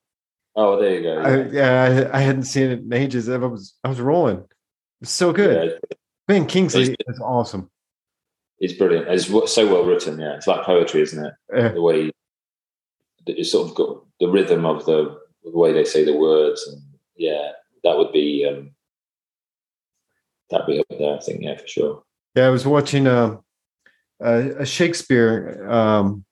[0.56, 1.22] Oh, there you go.
[1.22, 3.30] Yeah, I, yeah, I, I hadn't seen it in ages.
[3.30, 4.38] I was I was rolling.
[4.38, 4.48] It
[5.02, 5.72] was so good.
[5.72, 5.96] Yeah.
[6.28, 7.70] Ben Kingsley is awesome.
[8.60, 9.08] It's brilliant.
[9.08, 10.20] It's so well written.
[10.20, 11.34] Yeah, it's like poetry, isn't it?
[11.56, 11.70] Yeah.
[11.70, 12.12] The way
[13.26, 15.20] it's sort of got the rhythm of the
[15.52, 16.82] the way they say the words, and
[17.16, 17.52] yeah,
[17.84, 18.72] that would be um,
[20.50, 21.16] that'd be up there.
[21.16, 22.04] I think, yeah, for sure.
[22.36, 23.38] Yeah, I was watching uh,
[24.22, 25.68] a, a Shakespeare.
[25.70, 26.24] Um,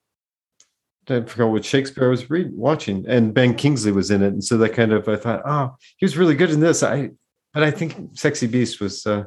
[1.08, 4.44] I forgot what Shakespeare I was reading, watching, and Ben Kingsley was in it, and
[4.44, 6.82] so that kind of I thought, oh, he was really good in this.
[6.82, 7.10] I,
[7.54, 9.24] but I think Sexy Beast was uh,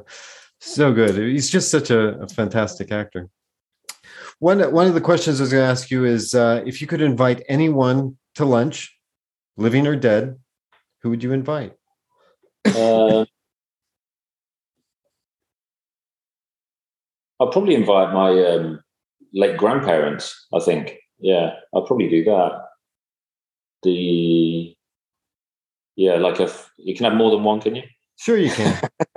[0.60, 1.16] So good.
[1.16, 3.28] He's just such a, a fantastic actor.
[4.38, 6.86] One one of the questions I was going to ask you is uh, if you
[6.86, 8.94] could invite anyone to lunch,
[9.60, 10.38] living or dead,
[11.02, 11.74] who would you invite?
[12.64, 13.24] Uh,
[17.38, 18.80] I'll probably invite my um,
[19.32, 20.46] late grandparents.
[20.52, 22.62] I think, yeah, I'll probably do that.
[23.82, 24.74] The
[25.96, 27.82] yeah, like if you can have more than one, can you?
[28.16, 28.78] Sure, you can.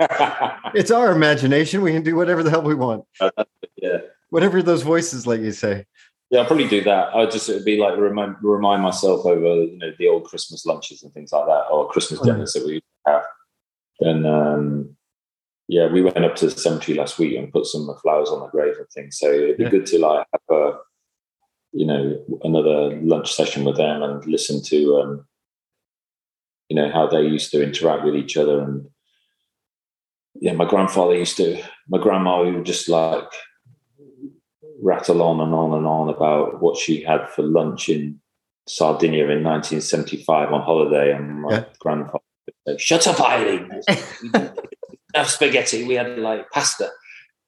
[0.74, 1.82] it's our imagination.
[1.82, 3.04] We can do whatever the hell we want.
[3.76, 3.98] yeah,
[4.30, 5.84] whatever those voices let you say.
[6.30, 7.14] Yeah, I'll probably do that.
[7.14, 11.02] I'd just it'd be like remind remind myself over you know the old Christmas lunches
[11.02, 13.22] and things like that, or Christmas oh, dinners that we used to have.
[14.00, 14.96] Then um,
[15.68, 18.48] yeah, we went up to the cemetery last week and put some flowers on the
[18.48, 19.18] grave and things.
[19.18, 19.70] So it'd be yeah.
[19.70, 20.78] good to like have a
[21.72, 25.26] you know another lunch session with them and listen to um,
[26.68, 28.86] you know how they used to interact with each other and
[30.40, 33.30] yeah, my grandfather used to my grandma we would just like
[34.84, 38.20] rattle on and on and on about what she had for lunch in
[38.68, 41.64] Sardinia in 1975 on holiday, and my yeah.
[41.80, 42.18] grandfather
[42.68, 43.70] said, "Shut up, Eileen!
[45.14, 45.84] Enough spaghetti.
[45.84, 46.90] We had like pasta."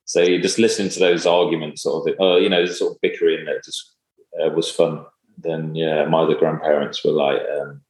[0.05, 3.45] So you just listen to those arguments, sort of, uh, you know, sort of bickering
[3.47, 3.97] that just
[4.41, 5.05] uh, was fun.
[5.37, 7.83] Then, yeah, my other grandparents were like, um,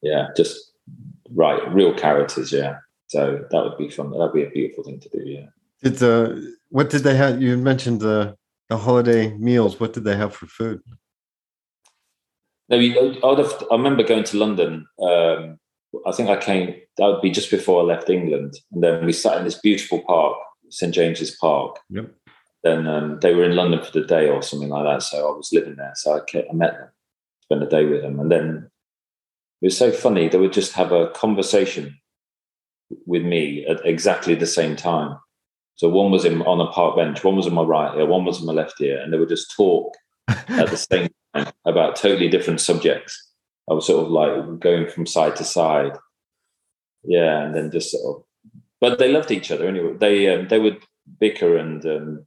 [0.00, 0.72] yeah, just
[1.30, 2.78] right, real characters, yeah.
[3.08, 4.12] So that would be fun.
[4.12, 5.46] That'd be a beautiful thing to do, yeah.
[5.82, 6.34] Did uh,
[6.68, 7.40] what did they have?
[7.40, 8.36] You mentioned the
[8.68, 9.80] the holiday meals.
[9.80, 10.80] What did they have for food?
[12.68, 14.86] No, I, have, I remember going to London.
[15.02, 15.58] Um,
[16.06, 16.76] I think I came.
[16.98, 20.02] That would be just before I left England, and then we sat in this beautiful
[20.06, 20.36] park,
[20.68, 21.78] St James's Park.
[21.90, 22.14] Yep.
[22.62, 25.36] Then um, they were in London for the day or something like that, so I
[25.36, 25.92] was living there.
[25.96, 26.88] So I, came, I met them,
[27.42, 28.70] spent a day with them, and then
[29.62, 30.28] it was so funny.
[30.28, 31.98] They would just have a conversation
[33.06, 35.16] with me at exactly the same time.
[35.80, 38.26] So one was in, on a park bench, one was on my right ear, one
[38.26, 39.94] was on my left ear, and they would just talk
[40.28, 43.32] at the same time about totally different subjects.
[43.66, 45.92] I was sort of like going from side to side,
[47.02, 48.24] yeah, and then just sort of.
[48.78, 49.94] But they loved each other anyway.
[49.98, 50.82] They um, they would
[51.18, 52.26] bicker and um,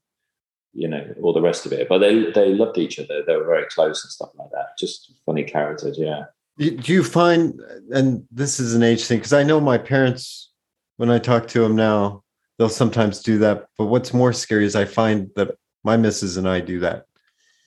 [0.73, 3.21] you know all the rest of it, but they they loved each other.
[3.21, 4.79] They were very close and stuff like that.
[4.79, 6.23] Just funny characters, yeah.
[6.57, 7.61] Do you find,
[7.91, 10.49] and this is an age thing, because I know my parents
[10.97, 12.22] when I talk to them now,
[12.57, 13.67] they'll sometimes do that.
[13.77, 17.05] But what's more scary is I find that my missus and I do that.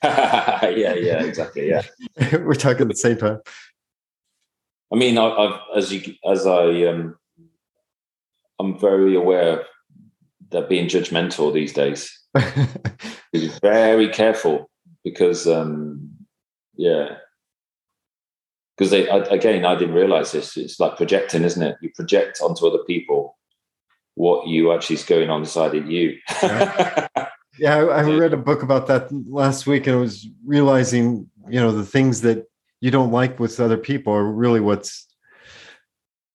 [0.04, 1.68] yeah, yeah, exactly.
[1.68, 1.82] Yeah,
[2.32, 3.40] we're talking at the same time.
[4.92, 7.16] I mean, I, have as you as I um,
[8.60, 9.66] I'm very aware of
[10.50, 12.12] that being judgmental these days.
[13.32, 14.70] be very careful
[15.02, 16.10] because, um,
[16.76, 17.16] yeah,
[18.76, 20.56] because they again, I didn't realize this.
[20.56, 21.76] It's like projecting, isn't it?
[21.80, 23.35] You project onto other people
[24.16, 26.18] what you actually is going on inside of you.
[26.42, 27.06] yeah,
[27.58, 31.70] yeah I, read a book about that last week, and I was realizing, you know,
[31.70, 32.46] the things that
[32.80, 35.06] you don't like with other people are really what's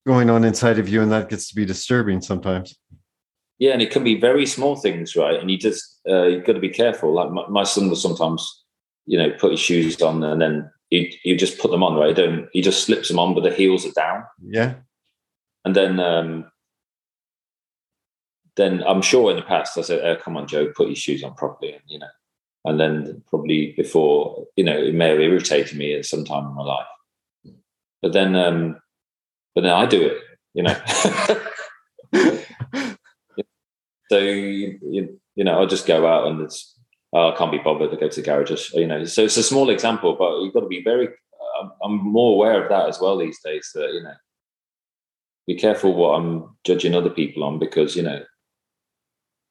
[0.05, 2.77] going on inside of you, and that gets to be disturbing sometimes.
[3.57, 5.39] Yeah, and it can be very small things, right?
[5.39, 7.13] And you just uh, you've got to be careful.
[7.13, 8.63] Like my, my son will sometimes,
[9.07, 12.15] you know, put his shoes on, and then he you just put them on, right?
[12.15, 14.23] Don't he just slips them on, but the heels are down.
[14.43, 14.75] Yeah.
[15.65, 16.50] And then um,
[18.57, 21.23] then I'm sure in the past I said, oh, "Come on, Joe, put your shoes
[21.23, 22.07] on properly," and you know,
[22.65, 26.53] and then probably before, you know, it may have irritated me at some time in
[26.53, 26.87] my life,
[28.01, 28.79] but then, um,
[29.55, 30.17] but then I do it,
[30.53, 30.75] you know.
[34.09, 36.77] so you, you, know, I'll just go out and it's
[37.13, 39.05] oh, I can't be bothered to go to the garage, you know.
[39.05, 41.09] So it's a small example, but you've got to be very.
[41.83, 43.69] I'm more aware of that as well these days.
[43.75, 44.13] That you know,
[45.47, 48.21] be careful what I'm judging other people on because you know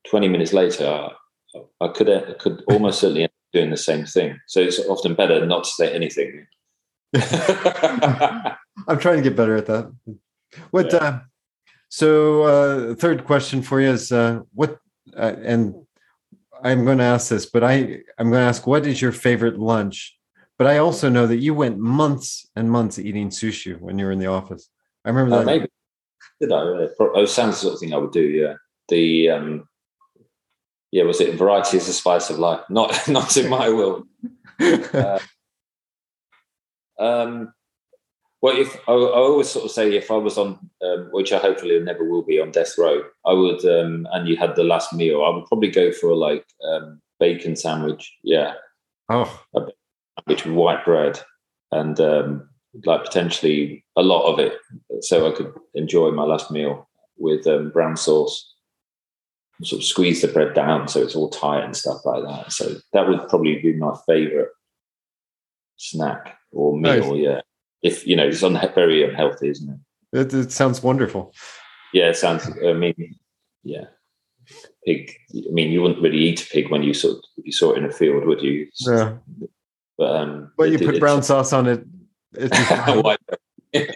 [0.09, 4.05] 20 minutes later, I, I could I could almost certainly end up doing the same
[4.05, 4.39] thing.
[4.49, 6.47] So it's often better not to say anything.
[7.15, 9.93] I'm trying to get better at that.
[10.71, 10.93] What?
[10.93, 10.99] Yeah.
[10.99, 11.21] Uh,
[11.89, 14.79] so, uh, third question for you is uh, what?
[15.17, 15.75] Uh, and
[16.63, 19.59] I'm going to ask this, but I I'm going to ask what is your favorite
[19.59, 20.17] lunch?
[20.57, 24.13] But I also know that you went months and months eating sushi when you were
[24.13, 24.69] in the office.
[25.05, 25.47] I remember that.
[25.47, 25.69] maybe
[26.41, 26.63] did I?
[26.63, 28.23] It sounds the sort of thing I would do.
[28.23, 28.55] Yeah.
[28.89, 29.69] The um,
[30.93, 32.61] yeah, was it variety is the spice of life?
[32.69, 34.07] Not not in my world.
[34.93, 35.19] Uh,
[36.99, 37.55] um,
[38.43, 41.39] well, if I, I, always sort of say if I was on, um, which I
[41.39, 44.93] hopefully never will be on death row, I would, um, and you had the last
[44.93, 48.13] meal, I would probably go for a like um, bacon sandwich.
[48.23, 48.55] Yeah.
[49.09, 49.43] Oh.
[49.55, 49.61] A
[50.19, 51.21] sandwich with white bread
[51.73, 52.49] and um,
[52.85, 54.55] like potentially a lot of it,
[55.01, 56.89] so I could enjoy my last meal.
[57.17, 58.55] with um, brown sauce.
[59.63, 62.51] Sort of squeeze the bread down so it's all tight and stuff like that.
[62.53, 64.49] So that would probably be my favorite
[65.77, 67.13] snack or meal.
[67.15, 67.23] Nice.
[67.23, 67.41] Yeah,
[67.83, 69.71] if you know, it's un- very unhealthy, isn't
[70.13, 70.19] it?
[70.19, 71.35] It, it sounds wonderful.
[71.93, 72.49] Yeah, it sounds.
[72.65, 73.19] I mean,
[73.63, 73.85] yeah,
[74.87, 75.13] pig.
[75.35, 77.73] I mean, you wouldn't really eat a pig when you sort of, if you saw
[77.73, 78.69] it in a field, would you?
[78.81, 79.17] Yeah.
[79.99, 81.85] But um, But you it- put it's- brown sauce on it.
[82.33, 82.57] It's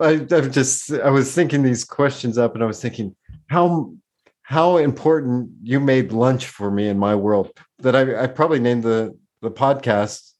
[0.00, 3.14] I, I, I've just I was thinking these questions up, and I was thinking
[3.48, 3.94] how
[4.42, 8.82] how important you made lunch for me in my world that I, I probably named
[8.84, 10.32] the the podcast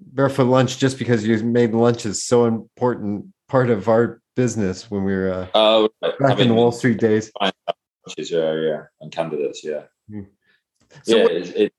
[0.00, 5.04] barefoot lunch just because you made lunch is so important part of our business when
[5.04, 6.18] we were uh, Oh, right.
[6.18, 7.32] back I in the Wall Street days.
[7.40, 9.82] lunches, yeah, yeah, and candidates, yeah,
[11.02, 11.22] So yeah.
[11.24, 11.72] what- It, it,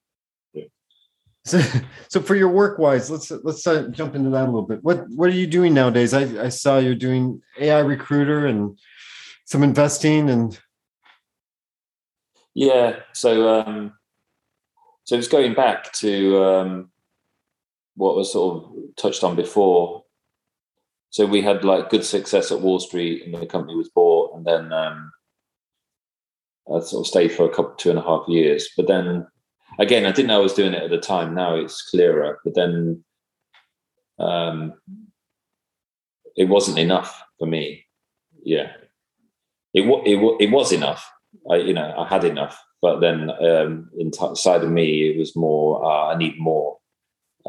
[1.50, 1.62] So,
[2.10, 4.84] so for your work wise, let's let's jump into that a little bit.
[4.84, 6.14] What what are you doing nowadays?
[6.14, 8.78] I, I saw you're doing AI recruiter and
[9.46, 10.60] some investing and
[12.54, 13.00] Yeah.
[13.14, 13.94] So, um,
[15.06, 16.92] so it's going back to um,
[17.96, 20.04] what was sort of touched on before.
[21.10, 24.46] So we had like good success at Wall Street, and the company was bought, and
[24.46, 25.12] then um,
[26.68, 28.70] I sort of stayed for a couple two and a half years.
[28.78, 29.26] But then
[29.80, 31.34] again, I didn't know I was doing it at the time.
[31.34, 32.40] Now it's clearer.
[32.44, 33.04] But then
[34.20, 34.74] um,
[36.36, 37.86] it wasn't enough for me.
[38.44, 38.72] Yeah,
[39.74, 41.10] it it it was enough.
[41.50, 45.84] I you know I had enough, but then um, inside of me it was more.
[45.84, 46.78] Uh, I need more.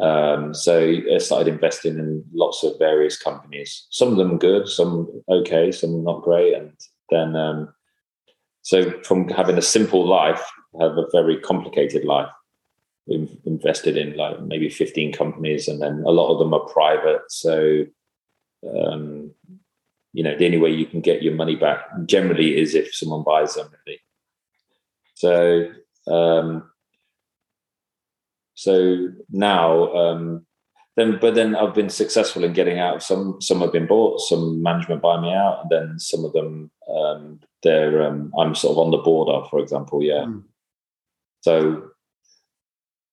[0.00, 3.86] Um, so I started investing in lots of various companies.
[3.90, 6.72] Some of them good, some okay, some not great, and
[7.10, 7.74] then um,
[8.70, 10.40] so from having a simple life,
[10.80, 12.30] have a very complicated life.
[13.08, 17.22] We've invested in like maybe fifteen companies, and then a lot of them are private.
[17.30, 17.86] So
[18.64, 19.32] um,
[20.12, 23.24] you know the only way you can get your money back generally is if someone
[23.24, 23.72] buys them
[25.14, 25.68] so
[26.06, 26.70] um
[28.54, 30.46] so now um
[30.96, 34.62] then but then i've been successful in getting out some some have been bought some
[34.62, 38.78] management buy me out and then some of them um they're um i'm sort of
[38.78, 40.42] on the board of for example yeah Mm.
[41.42, 41.86] so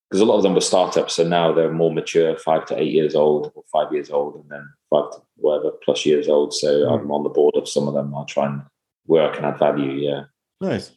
[0.10, 2.94] because a lot of them were startups, so now they're more mature, five to eight
[2.94, 6.54] years old, or five years old, and then five to whatever plus years old.
[6.54, 6.94] So Mm.
[7.02, 8.16] I'm on the board of some of them.
[8.16, 8.62] I'll try and
[9.06, 9.92] where I can add value.
[9.92, 10.22] Yeah,
[10.62, 10.92] nice.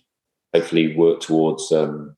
[0.55, 2.15] hopefully work towards um,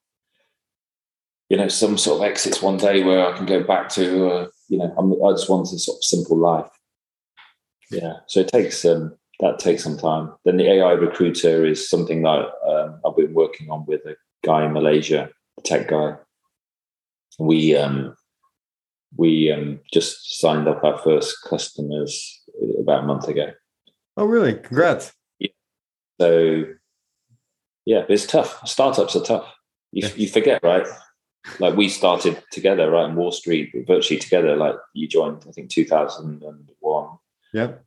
[1.49, 4.47] you know some sort of exits one day where I can go back to uh,
[4.69, 6.69] you know I'm, I just want a sort of simple life.
[7.91, 10.33] Yeah, so it takes um, that takes some time.
[10.45, 14.65] Then the AI recruiter is something that um, I've been working on with a guy
[14.65, 16.17] in Malaysia, a tech guy.
[17.39, 18.15] We um,
[19.17, 22.43] we um, just signed up our first customers
[22.79, 23.53] about a month ago.
[24.17, 24.55] Oh, really?
[24.55, 25.13] Congrats.
[26.21, 26.65] So
[27.85, 28.67] yeah, it's tough.
[28.69, 29.53] Startups are tough.
[29.91, 30.15] You, Yeah.
[30.15, 30.87] you forget, right?
[31.59, 34.55] Like we started together, right, in Wall Street, virtually together.
[34.57, 37.19] Like you joined, I think, two thousand and one.
[37.53, 37.85] Yep.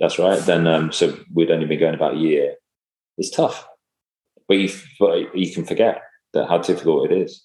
[0.00, 0.38] That's right.
[0.40, 2.54] Then, um, so we'd only been going about a year.
[3.18, 3.68] It's tough,
[4.48, 7.44] but you but you can forget that how difficult it is.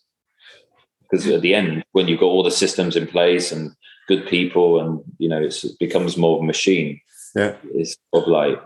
[1.02, 3.76] Because at the end, when you've got all the systems in place and
[4.08, 7.02] good people, and you know, it's, it becomes more of a machine.
[7.36, 7.56] Yeah.
[7.74, 8.62] It's sort of like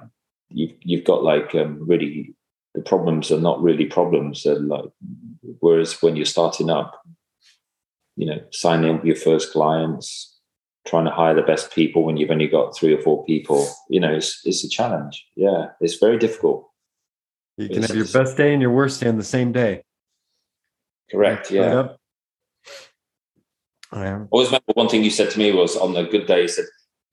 [0.49, 2.36] you've you've got like um, really
[2.75, 4.43] the problems are not really problems.
[4.43, 4.86] They're like
[5.60, 7.02] whereas when you're starting up,
[8.15, 10.38] you know, signing up your first clients,
[10.88, 14.00] trying to hire the best people when you've only got three or four people, you
[14.00, 15.26] know, it's it's a challenge.
[15.36, 16.68] Yeah, it's very difficult.
[17.58, 19.84] You can have your best day and your worst day on the same day.
[21.12, 21.52] Correct.
[21.52, 21.89] Yeah.
[23.92, 24.28] I am.
[24.32, 26.65] Always remember one thing you said to me was on the good day, you said,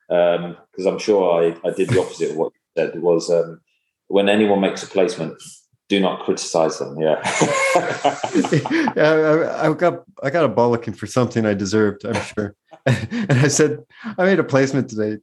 [0.08, 3.60] because I'm sure I, I did the opposite of what you said, was um,
[4.08, 5.42] when anyone makes a placement,
[5.88, 6.98] do not criticize them.
[7.00, 7.20] Yeah.
[8.96, 12.04] yeah, I, I got I got a bollocking for something I deserved.
[12.04, 12.54] I'm sure,
[13.10, 15.18] and I said I made a placement today.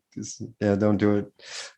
[0.59, 1.31] Yeah, don't do it.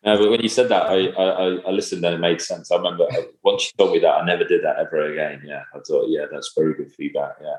[0.04, 2.72] no, but when you said that, I, I, I listened and it made sense.
[2.72, 5.42] I remember uh, once you told me that, I never did that ever again.
[5.44, 5.62] Yeah.
[5.74, 7.36] I thought, yeah, that's very good feedback.
[7.40, 7.56] Yeah.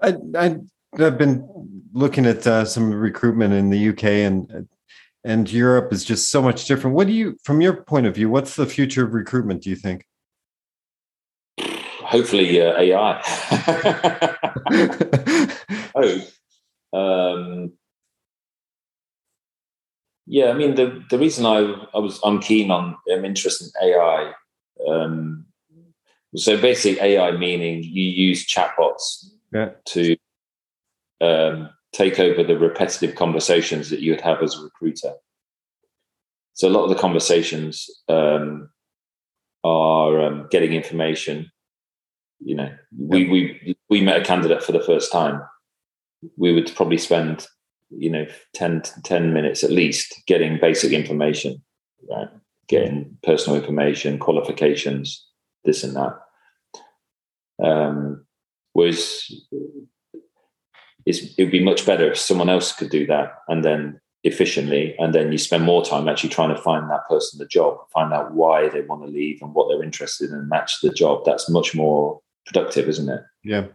[0.00, 0.56] I, I
[0.98, 1.46] I've been
[1.92, 4.66] looking at uh, some recruitment in the UK and
[5.24, 6.96] and Europe is just so much different.
[6.96, 9.62] What do you, from your point of view, what's the future of recruitment?
[9.62, 10.04] Do you think?
[11.60, 13.22] Hopefully, uh, AI.
[15.94, 16.22] hope.
[16.92, 17.72] Um,
[20.26, 21.58] yeah, I mean the the reason I
[21.94, 24.32] I was I'm keen on I'm interested in AI.
[24.88, 25.46] Um,
[26.36, 29.70] so basically, AI meaning you use chatbots Yeah.
[29.86, 30.16] to
[31.20, 35.14] um, take over the repetitive conversations that you would have as a recruiter.
[36.54, 38.70] So a lot of the conversations um,
[39.64, 41.50] are um, getting information.
[42.40, 45.42] You know, we we we met a candidate for the first time.
[46.36, 47.46] We would probably spend
[47.90, 51.62] you know 10, 10 minutes at least getting basic information,
[52.10, 52.28] right?
[52.68, 55.26] Getting personal information, qualifications,
[55.64, 56.18] this and that.
[57.62, 58.24] Um,
[58.72, 59.30] whereas
[61.04, 65.12] it would be much better if someone else could do that and then efficiently and
[65.14, 68.32] then you spend more time actually trying to find that person the job find out
[68.32, 71.50] why they want to leave and what they're interested in and match the job that's
[71.50, 73.66] much more productive isn't it yeah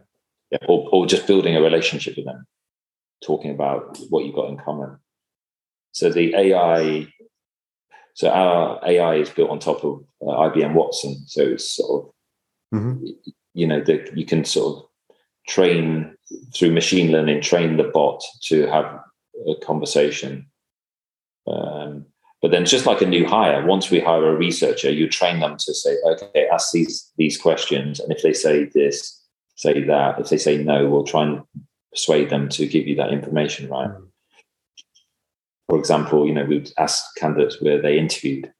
[0.50, 2.46] yeah or, or just building a relationship with them
[3.24, 4.98] talking about what you've got in common
[5.92, 7.06] so the ai
[8.14, 12.78] so our ai is built on top of uh, ibm watson so it's sort of
[12.78, 13.06] mm-hmm.
[13.54, 14.88] you know that you can sort of
[15.48, 16.14] train
[16.54, 19.00] through machine learning train the bot to have
[19.46, 20.46] a conversation.
[21.46, 22.06] Um,
[22.40, 25.56] but then, just like a new hire, once we hire a researcher, you train them
[25.58, 29.20] to say, "Okay, ask these these questions," and if they say this,
[29.58, 30.18] say that.
[30.18, 31.42] If they say no, we'll try and
[31.92, 33.68] persuade them to give you that information.
[33.68, 33.90] Right.
[33.90, 34.08] Mm.
[35.68, 38.50] For example, you know, we'd ask candidates where they interviewed,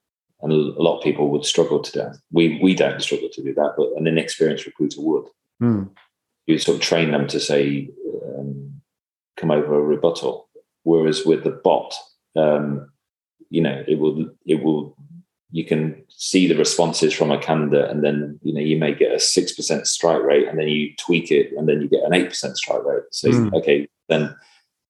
[0.43, 2.19] and a lot of people would struggle to do that.
[2.31, 5.29] We we don't struggle to do that, but an inexperienced recruiter would.
[5.63, 5.91] Mm.
[6.47, 7.89] You sort of train them to say,
[8.37, 8.83] um,
[9.37, 10.49] "Come over a rebuttal,"
[10.89, 11.95] Whereas with the bot,
[12.35, 12.91] um,
[13.51, 14.97] you know, it will it will
[15.51, 19.13] you can see the responses from a candidate, and then you know you may get
[19.13, 22.15] a six percent strike rate, and then you tweak it, and then you get an
[22.15, 23.05] eight percent strike rate.
[23.13, 23.53] So mm.
[23.55, 24.35] okay, then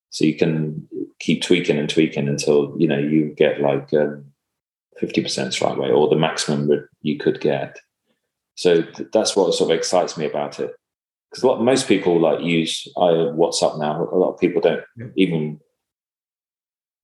[0.09, 0.87] so you can
[1.19, 4.25] keep tweaking and tweaking until you know you get like um,
[4.97, 6.69] fifty percent strike rate or the maximum
[7.01, 7.77] you could get.
[8.55, 10.71] So th- that's what sort of excites me about it
[11.29, 14.09] because a lot most people like use uh, WhatsApp now.
[14.11, 15.07] A lot of people don't yeah.
[15.15, 15.59] even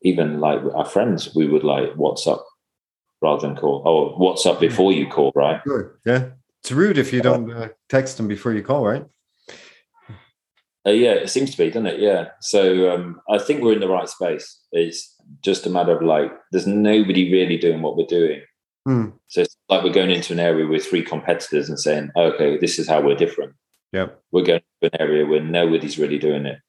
[0.01, 2.41] even like our friends, we would like WhatsApp
[3.25, 3.81] rather than call.
[3.85, 5.61] Oh, WhatsApp before you call, right?
[5.65, 5.99] Sure.
[6.05, 6.29] Yeah.
[6.61, 9.05] It's rude if you don't uh, text them before you call, right?
[10.87, 11.99] Uh, yeah, it seems to be, doesn't it?
[11.99, 12.29] Yeah.
[12.41, 14.61] So um, I think we're in the right space.
[14.71, 18.41] It's just a matter of like, there's nobody really doing what we're doing.
[18.85, 19.09] Hmm.
[19.27, 22.77] So it's like we're going into an area with three competitors and saying, okay, this
[22.77, 23.53] is how we're different.
[23.93, 24.07] Yeah.
[24.31, 26.59] We're going to an area where nobody's really doing it.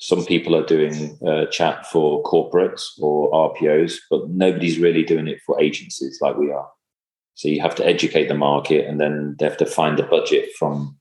[0.00, 5.40] Some people are doing uh, chat for corporates or RPOs, but nobody's really doing it
[5.44, 6.68] for agencies like we are.
[7.34, 10.50] So you have to educate the market, and then they have to find the budget
[10.58, 10.98] from,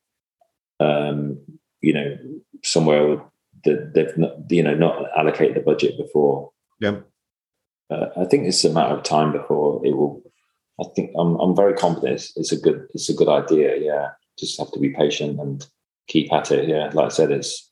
[0.82, 1.40] um,
[1.82, 2.18] you know,
[2.64, 3.22] somewhere
[3.64, 6.52] that they've not, you know not allocated the budget before.
[6.82, 6.98] Yeah,
[7.90, 10.22] uh, I think it's a matter of time before it will.
[10.80, 13.78] I think I'm I'm very confident it's, it's a good it's a good idea.
[13.78, 15.66] Yeah, just have to be patient and
[16.08, 16.68] keep at it.
[16.68, 17.69] Yeah, like I said, it's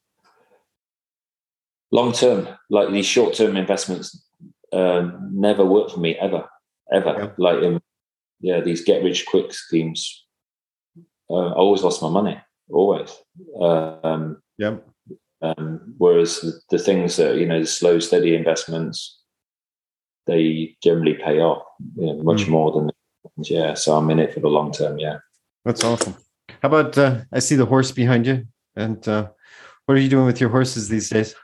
[1.91, 4.25] long term, like these short term investments,
[4.73, 6.47] um, never work for me ever,
[6.91, 7.15] ever.
[7.17, 7.29] Yeah.
[7.37, 7.81] Like, um,
[8.39, 10.25] yeah, these get rich quick schemes.
[11.29, 13.15] Uh, I always lost my money, always.
[13.59, 14.77] Um, yeah.
[15.41, 19.21] Um, whereas the, the, things that you know, the slow, steady investments,
[20.25, 21.63] they generally pay off
[21.95, 22.49] you know, much mm.
[22.49, 22.89] more than
[23.43, 23.75] yeah.
[23.75, 24.97] So I'm in it for the long term.
[24.97, 25.17] Yeah,
[25.63, 26.15] that's awesome.
[26.61, 29.29] How about uh, I see the horse behind you, and uh,
[29.85, 31.35] what are you doing with your horses these days?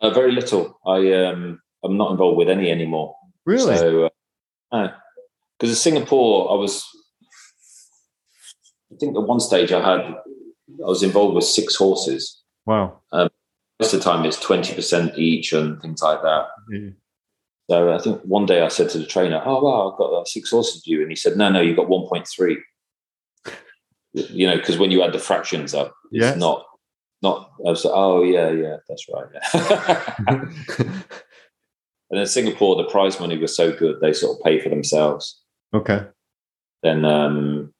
[0.00, 0.78] Uh, very little.
[0.86, 3.14] I um, I'm not involved with any anymore.
[3.44, 3.76] Really?
[3.76, 4.10] So,
[4.72, 4.88] uh,
[5.58, 6.84] because in Singapore, I was.
[8.92, 12.42] I think at one stage I had, I was involved with six horses.
[12.66, 13.00] Wow.
[13.12, 13.28] Um,
[13.78, 16.46] most of the time it's twenty percent each and things like that.
[16.72, 16.94] Mm.
[17.70, 20.24] So I think one day I said to the trainer, "Oh wow, I've got uh,
[20.24, 22.58] six horses you," and he said, "No, no, you've got one point three.
[24.12, 26.66] You know, because when you add the fractions up, it's not
[27.22, 29.26] not I was like, oh yeah, yeah, that's right.
[29.34, 30.44] Yeah.
[32.10, 35.40] and in Singapore, the prize money was so good they sort of pay for themselves.
[35.74, 36.06] Okay.
[36.82, 37.72] Then, um,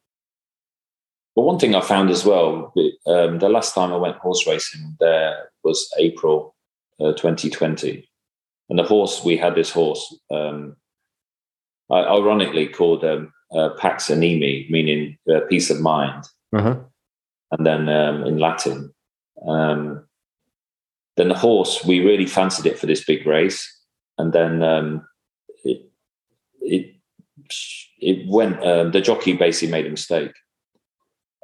[1.34, 2.72] but one thing I found as well,
[3.07, 6.55] um, the last time I went horse racing there was April
[7.01, 8.07] uh, 2020,
[8.68, 10.76] and the horse we had this horse, um,
[11.91, 16.76] ironically called um, uh, Pax Animi, meaning uh, peace of mind, uh-huh.
[17.53, 18.93] and then um, in Latin
[19.47, 20.05] um,
[21.16, 23.68] then the horse, we really fancied it for this big race,
[24.18, 25.07] and then um,
[25.64, 25.91] it
[26.61, 26.95] it
[28.01, 28.64] it went.
[28.64, 30.32] Um, the jockey basically made a mistake,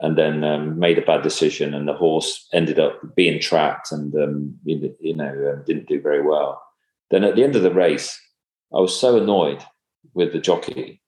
[0.00, 4.14] and then um, made a bad decision, and the horse ended up being trapped, and
[4.14, 6.62] um, you, know uh, didn't do very well.
[7.10, 8.18] Then at the end of the race,
[8.74, 9.62] I was so annoyed
[10.14, 11.02] with the jockey.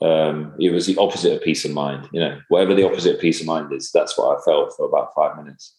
[0.00, 2.08] Um, it was the opposite of peace of mind.
[2.12, 4.86] You know, whatever the opposite of peace of mind is, that's what I felt for
[4.86, 5.77] about five minutes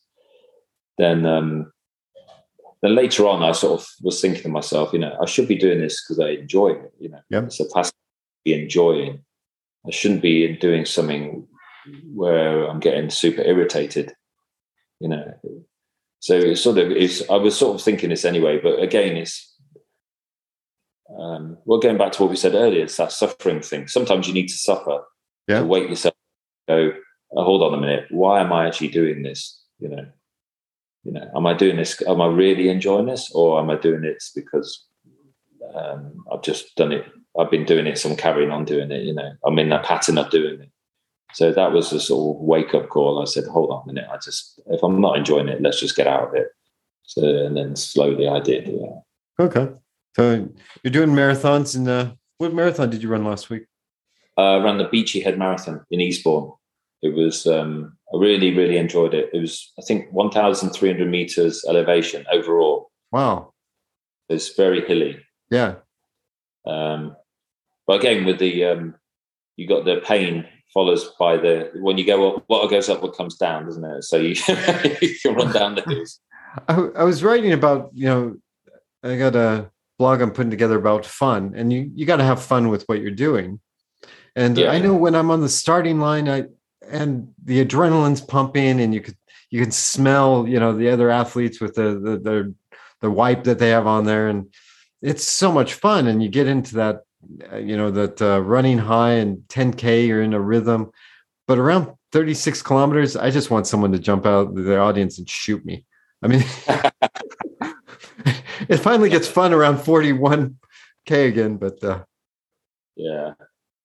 [0.99, 1.71] then um,
[2.81, 5.57] then later on, I sort of was thinking to myself, you know, I should be
[5.57, 6.93] doing this because I enjoy it.
[6.99, 7.43] You know, Yep.
[7.45, 7.93] it's a past
[8.45, 9.23] be enjoying.
[9.87, 11.47] I shouldn't be doing something
[12.13, 14.13] where I'm getting super irritated.
[14.99, 15.33] You know,
[16.19, 17.27] so it's sort of it's.
[17.29, 19.45] I was sort of thinking this anyway, but again, it's.
[21.17, 23.87] Um, well, going back to what we said earlier, it's that suffering thing.
[23.87, 24.99] Sometimes you need to suffer
[25.47, 25.59] Yeah.
[25.61, 26.13] to wake yourself.
[26.67, 26.91] Go,
[27.35, 28.05] oh, hold on a minute.
[28.11, 29.59] Why am I actually doing this?
[29.79, 30.05] You know,
[31.03, 32.01] you know, am I doing this?
[32.07, 34.85] Am I really enjoying this, or am I doing it because
[35.75, 37.05] um, I've just done it?
[37.39, 39.03] I've been doing it, so I'm carrying on doing it.
[39.03, 40.71] You know, I'm in a pattern of doing it.
[41.33, 43.21] So that was a sort of wake up call.
[43.21, 44.09] I said, hold on a minute.
[44.11, 46.47] I just, if I'm not enjoying it, let's just get out of it.
[47.03, 48.67] So, and then slowly I did.
[48.67, 49.45] Yeah.
[49.45, 49.69] Okay.
[50.15, 50.49] So
[50.83, 53.65] you're doing marathons, and uh, what marathon did you run last week?
[54.39, 56.51] uh, ran the Beachy Head Marathon in Eastbourne.
[57.01, 59.29] It was um, I really really enjoyed it.
[59.33, 62.91] It was I think 1,300 meters elevation overall.
[63.11, 63.53] Wow.
[64.29, 65.75] It's very hilly, Yeah.
[66.65, 67.15] um,
[67.87, 68.95] but again with the um,
[69.57, 73.17] you got the pain follows by the when you go up, what goes up, what
[73.17, 74.03] comes down, doesn't it?
[74.03, 74.29] So you,
[75.01, 76.19] you can run down the hills.
[76.67, 78.35] I, I was writing about, you know,
[79.03, 82.41] I got a blog I'm putting together about fun, and you you got to have
[82.41, 83.59] fun with what you're doing.
[84.35, 84.69] And Yeah.
[84.71, 86.45] I know when I'm on the starting line, I
[86.89, 89.15] and the adrenaline's pumping, and you could
[89.49, 92.55] you can smell, you know, the other athletes with the the the,
[93.01, 94.53] the wipe that they have on there, and
[95.01, 96.07] it's so much fun.
[96.07, 97.03] And you get into that,
[97.51, 100.91] uh, you know, that uh, running high and 10k, you're in a rhythm.
[101.47, 105.29] But around 36 kilometers, I just want someone to jump out of the audience and
[105.29, 105.85] shoot me.
[106.21, 106.43] I mean,
[108.69, 110.53] it finally gets fun around 41k
[111.09, 112.03] again, but uh,
[112.95, 113.33] Yeah,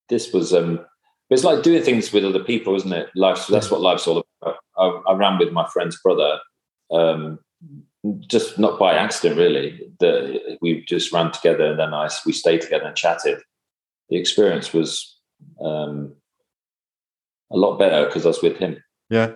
[0.08, 0.84] this was um,
[1.30, 3.08] it's like doing things with other people, isn't it?
[3.14, 3.46] Life.
[3.48, 4.56] That's what life's all about.
[4.76, 6.38] I, I ran with my friend's brother,
[6.92, 7.38] um,
[8.26, 9.80] just not by accident, really.
[10.00, 13.38] The, we just ran together, and then I we stayed together and chatted.
[14.10, 15.18] The experience was
[15.64, 16.14] um,
[17.50, 19.32] a lot better because I was with him yeah,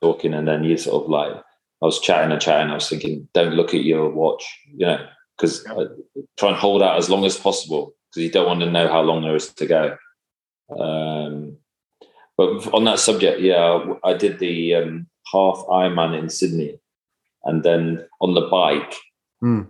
[0.00, 2.70] talking, and then you sort of like I was chatting and chatting.
[2.70, 5.06] I was thinking, don't look at your watch, you know,
[5.36, 5.64] because
[6.38, 9.02] try and hold out as long as possible because you don't want to know how
[9.02, 9.96] long there is to go.
[10.70, 11.56] Um,
[12.36, 16.78] but on that subject, yeah, I did the um, half Ironman in Sydney,
[17.44, 18.94] and then on the bike,
[19.40, 19.62] Hmm.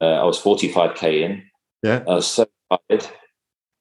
[0.00, 1.42] uh, I was 45k in.
[1.82, 2.02] yeah.
[2.08, 3.06] I was so tired.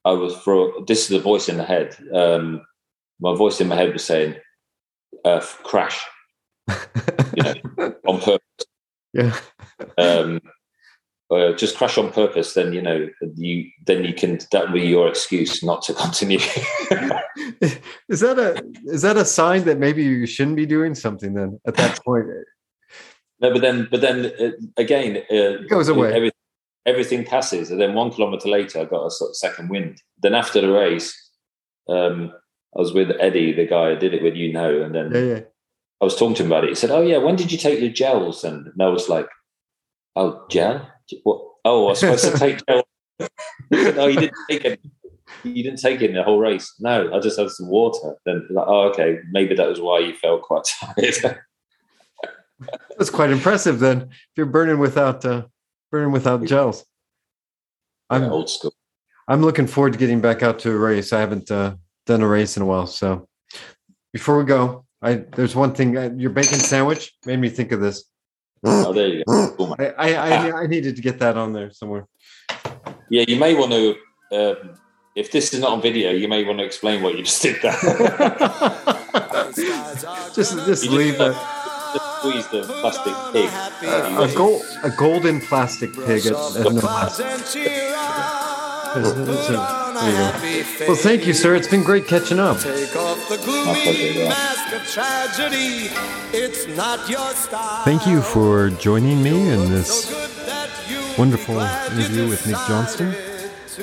[0.05, 1.95] I was for this is the voice in the head.
[2.13, 2.61] Um,
[3.19, 4.35] my voice in my head was saying,
[5.25, 6.01] uh, "Crash,"
[7.35, 8.65] you know, on purpose.
[9.13, 9.35] yeah.
[9.97, 10.41] Um,
[11.57, 12.53] just crash on purpose.
[12.53, 16.39] Then you know you then you can that will be your excuse not to continue.
[18.09, 21.59] is that a is that a sign that maybe you shouldn't be doing something then
[21.65, 22.27] at that point?
[23.39, 26.13] no, but then but then uh, again, uh, It goes away.
[26.13, 26.31] Everything,
[26.85, 30.01] everything passes, and then one kilometer later, I got a sort of second wind.
[30.21, 31.13] Then after the race,
[31.89, 32.31] um,
[32.75, 35.35] I was with Eddie, the guy I did it with, you know, and then Yeah,
[35.35, 35.39] yeah.
[36.01, 36.69] I was talking to him about it.
[36.69, 39.27] He said, "Oh yeah, when did you take your gels?" And, and I was like,
[40.15, 40.89] "Oh, gel?
[41.23, 41.41] What?
[41.65, 42.83] Oh, I was supposed to take gel."
[43.71, 44.79] "No, you didn't take it.
[45.43, 46.73] You didn't take it in the whole race.
[46.79, 50.15] No, I just had some water." Then, like, oh, okay, maybe that was why you
[50.15, 51.39] felt quite tired.
[52.97, 54.03] That's quite impressive then.
[54.03, 55.43] If you're burning without uh,
[55.91, 56.85] burning without gels.
[58.09, 58.73] I'm old school.
[59.27, 61.13] I'm looking forward to getting back out to a race.
[61.13, 61.75] I haven't uh,
[62.05, 62.87] done a race in a while.
[62.87, 63.27] So
[64.11, 65.97] before we go, I there's one thing.
[65.97, 68.05] Uh, your bacon sandwich made me think of this.
[68.63, 69.49] Oh, there you go.
[69.57, 69.75] Cool.
[69.77, 72.07] I I, I, I needed to get that on there somewhere.
[73.09, 73.95] Yeah, you may want to.
[74.31, 74.75] Um,
[75.15, 77.61] if this is not on video, you may want to explain what you just did
[77.61, 77.73] there.
[80.33, 82.17] just just You leave just, that.
[82.19, 83.49] squeeze the plastic pig.
[83.85, 86.25] A, gold, a golden plastic pig.
[86.25, 86.81] At, at no
[89.95, 90.13] less.
[90.13, 90.93] There's- there's a- there you.
[90.93, 91.55] Well, thank you, sir.
[91.55, 92.59] It's been great catching up.
[92.59, 95.91] Take off the gloomy mask of tragedy.
[96.33, 97.83] It's not your style.
[97.85, 103.13] Thank you for joining me in this good that you wonderful interview with Nick Johnston.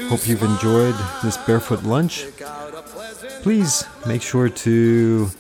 [0.09, 2.21] Hope you've enjoyed this barefoot lunch.
[2.21, 5.31] stick out a pleasant Please make sure to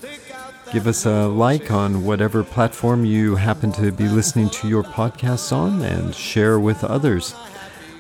[0.72, 5.52] give us a like on whatever platform you happen to be listening to your podcasts
[5.52, 7.34] on and share with others.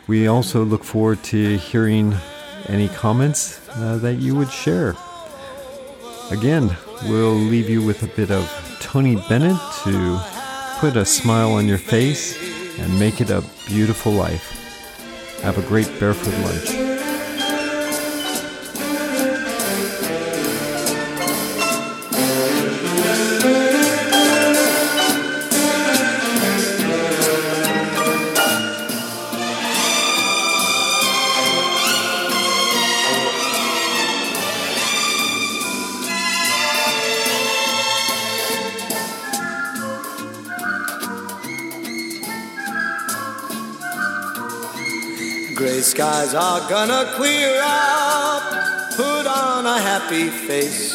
[0.06, 2.14] We also look forward to hearing
[2.70, 4.94] any comments uh, that you would share.
[6.30, 8.46] Again, we'll leave you with a bit of
[8.80, 10.20] Tony Bennett to
[10.78, 12.38] put a smile on your face
[12.78, 14.56] and make it a beautiful life.
[15.42, 16.89] Have a great barefoot lunch.
[46.20, 48.42] Skies are gonna clear up.
[48.94, 50.94] Put on a happy face.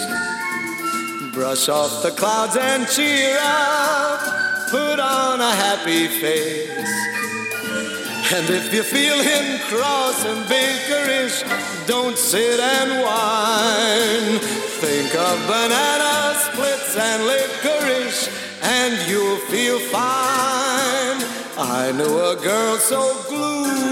[1.34, 4.70] Brush off the clouds and cheer up.
[4.70, 6.92] Put on a happy face.
[8.34, 11.38] And if you feel him cross and bakerish,
[11.88, 14.40] don't sit and whine.
[14.84, 18.30] Think of banana splits and licorice,
[18.62, 21.20] and you'll feel fine.
[21.58, 23.85] I knew a girl so she'd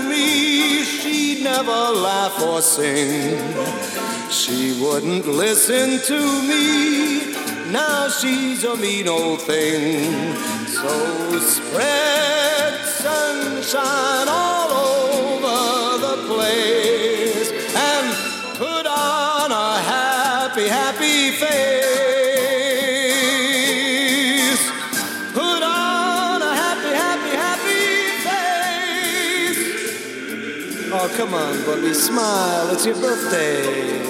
[1.56, 3.38] never laugh or sing.
[4.32, 7.32] She wouldn't listen to me.
[7.72, 10.34] Now she's a mean old thing.
[10.66, 10.94] So
[11.40, 12.74] spread
[13.04, 14.53] sunshine all
[31.24, 32.70] come on, Bobby, smile.
[32.72, 34.03] It's your birthday.